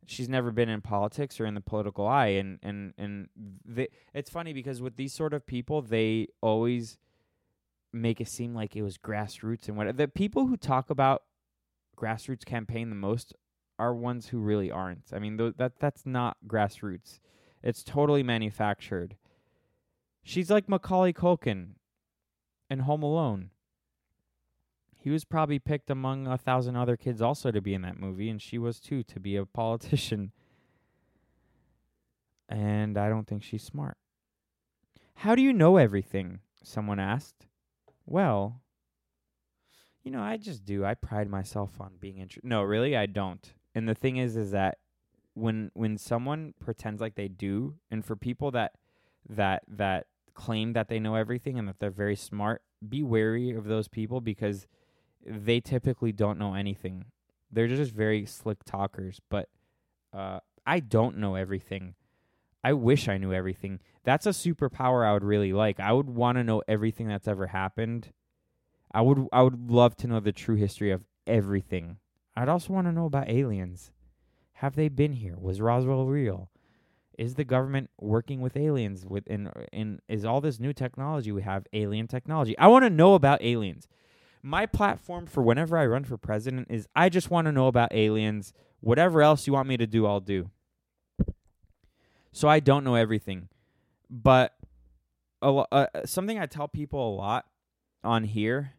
[0.05, 3.29] She's never been in politics or in the political eye, and and and
[3.65, 6.97] they, it's funny because with these sort of people, they always
[7.93, 11.23] make it seem like it was grassroots and what the people who talk about
[11.95, 13.33] grassroots campaign the most
[13.79, 15.05] are ones who really aren't.
[15.11, 17.19] I mean, th- that that's not grassroots.
[17.61, 19.15] It's totally manufactured.
[20.21, 21.75] She's like Macaulay Culkin
[22.69, 23.49] in Home Alone.
[24.95, 28.29] He was probably picked among a thousand other kids also to be in that movie,
[28.29, 30.31] and she was too to be a politician.
[32.47, 33.97] And I don't think she's smart.
[35.15, 36.39] How do you know everything?
[36.63, 37.47] Someone asked.
[38.05, 38.61] Well,
[40.03, 40.83] you know, I just do.
[40.83, 42.47] I pride myself on being interested.
[42.47, 43.53] No, really, I don't.
[43.73, 44.77] And the thing is, is that
[45.33, 48.73] when when someone pretends like they do, and for people that
[49.29, 53.65] that that claim that they know everything and that they're very smart, be wary of
[53.65, 54.67] those people because
[55.25, 57.05] they typically don't know anything.
[57.51, 59.21] They're just very slick talkers.
[59.29, 59.47] But
[60.11, 61.95] uh, I don't know everything.
[62.63, 63.79] I wish I knew everything.
[64.03, 65.79] That's a superpower I would really like.
[65.79, 68.11] I would want to know everything that's ever happened
[68.93, 71.97] I would I would love to know the true history of everything.
[72.35, 73.91] I'd also want to know about aliens.
[74.53, 75.35] Have they been here?
[75.37, 76.49] Was Roswell real?
[77.17, 81.41] Is the government working with aliens with in in is all this new technology we
[81.41, 82.57] have alien technology?
[82.57, 83.87] I want to know about aliens.
[84.41, 87.93] My platform for whenever I run for president is I just want to know about
[87.93, 88.53] aliens.
[88.79, 90.51] Whatever else you want me to do, I'll do.
[92.31, 93.47] So I don't know everything,
[94.09, 94.55] but
[95.41, 97.45] a uh, something I tell people a lot
[98.03, 98.73] on here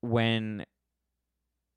[0.00, 0.64] when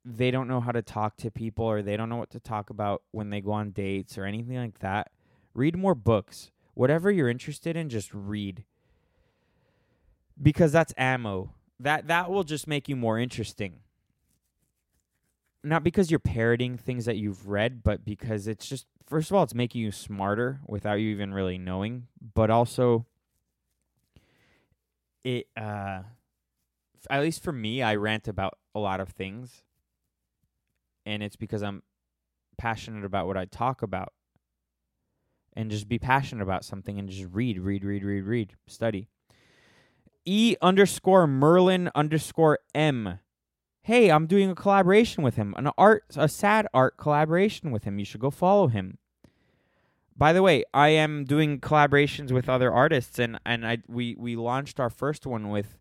[0.04, 2.70] they don't know how to talk to people or they don't know what to talk
[2.70, 5.12] about when they go on dates or anything like that,
[5.54, 6.52] read more books.
[6.74, 8.64] Whatever you're interested in, just read.
[10.42, 11.54] Because that's ammo.
[11.80, 13.80] That that will just make you more interesting.
[15.64, 19.44] Not because you're parroting things that you've read, but because it's just first of all
[19.44, 23.06] it's making you smarter without you even really knowing, but also
[25.24, 26.02] it uh
[27.10, 29.64] at least for me, I rant about a lot of things
[31.06, 31.84] and it's because I'm
[32.58, 34.14] passionate about what I talk about.
[35.54, 39.10] And just be passionate about something and just read, read, read, read, read, study.
[40.26, 43.20] E underscore Merlin underscore M.
[43.82, 48.00] Hey, I'm doing a collaboration with him, an art, a sad art collaboration with him.
[48.00, 48.98] You should go follow him.
[50.16, 54.36] By the way, I am doing collaborations with other artists, and and I we we
[54.36, 55.81] launched our first one with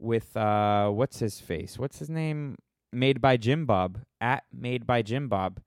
[0.00, 1.78] with uh what's his face?
[1.78, 2.56] What's his name?
[2.92, 5.60] Made by Jim Bob at Made by Jim Bob,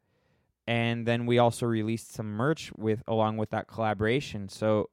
[0.68, 4.50] and then we also released some merch with along with that collaboration.
[4.50, 4.90] So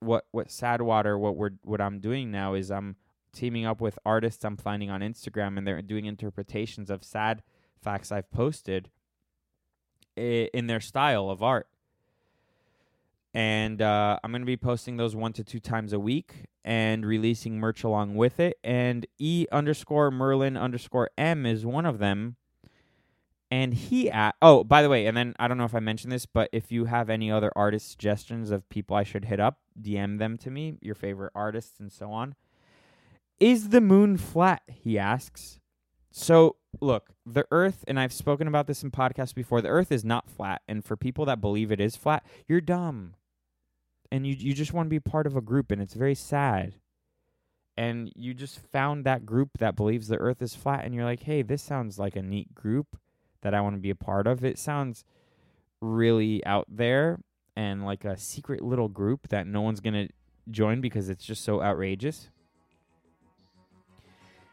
[0.00, 2.96] what what Sadwater what we're what I'm doing now is I'm
[3.32, 7.42] teaming up with artists I'm finding on Instagram, and they're doing interpretations of sad
[7.80, 8.90] facts I've posted
[10.16, 11.68] in their style of art.
[13.32, 17.06] And uh, I'm going to be posting those one to two times a week and
[17.06, 18.58] releasing merch along with it.
[18.62, 22.36] And E underscore Merlin underscore M is one of them.
[23.52, 26.12] And he at oh, by the way, and then I don't know if I mentioned
[26.12, 29.58] this, but if you have any other artist suggestions of people I should hit up,
[29.80, 32.36] DM them to me, your favorite artists and so on.
[33.40, 34.62] Is the moon flat?
[34.68, 35.58] He asks.
[36.12, 39.60] So look, the Earth, and I've spoken about this in podcasts before.
[39.60, 43.14] The Earth is not flat, and for people that believe it is flat, you're dumb,
[44.10, 46.74] and you you just want to be part of a group, and it's very sad.
[47.76, 51.22] And you just found that group that believes the Earth is flat, and you're like,
[51.22, 52.98] hey, this sounds like a neat group
[53.42, 54.44] that I want to be a part of.
[54.44, 55.04] It sounds
[55.80, 57.20] really out there
[57.56, 60.08] and like a secret little group that no one's gonna
[60.50, 62.28] join because it's just so outrageous.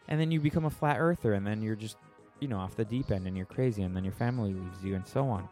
[0.08, 1.98] And then you become a flat earther, and then you're just,
[2.40, 4.96] you know, off the deep end, and you're crazy, and then your family leaves you,
[4.96, 5.50] and so on.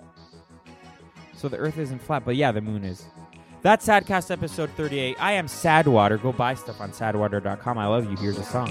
[1.36, 3.06] So the Earth isn't flat, but yeah, the moon is.
[3.66, 5.18] That's Sadcast episode 38.
[5.20, 6.22] I am Sadwater.
[6.22, 7.80] Go buy stuff on sadwater.com.
[7.80, 8.16] I love you.
[8.16, 8.70] Here's a song.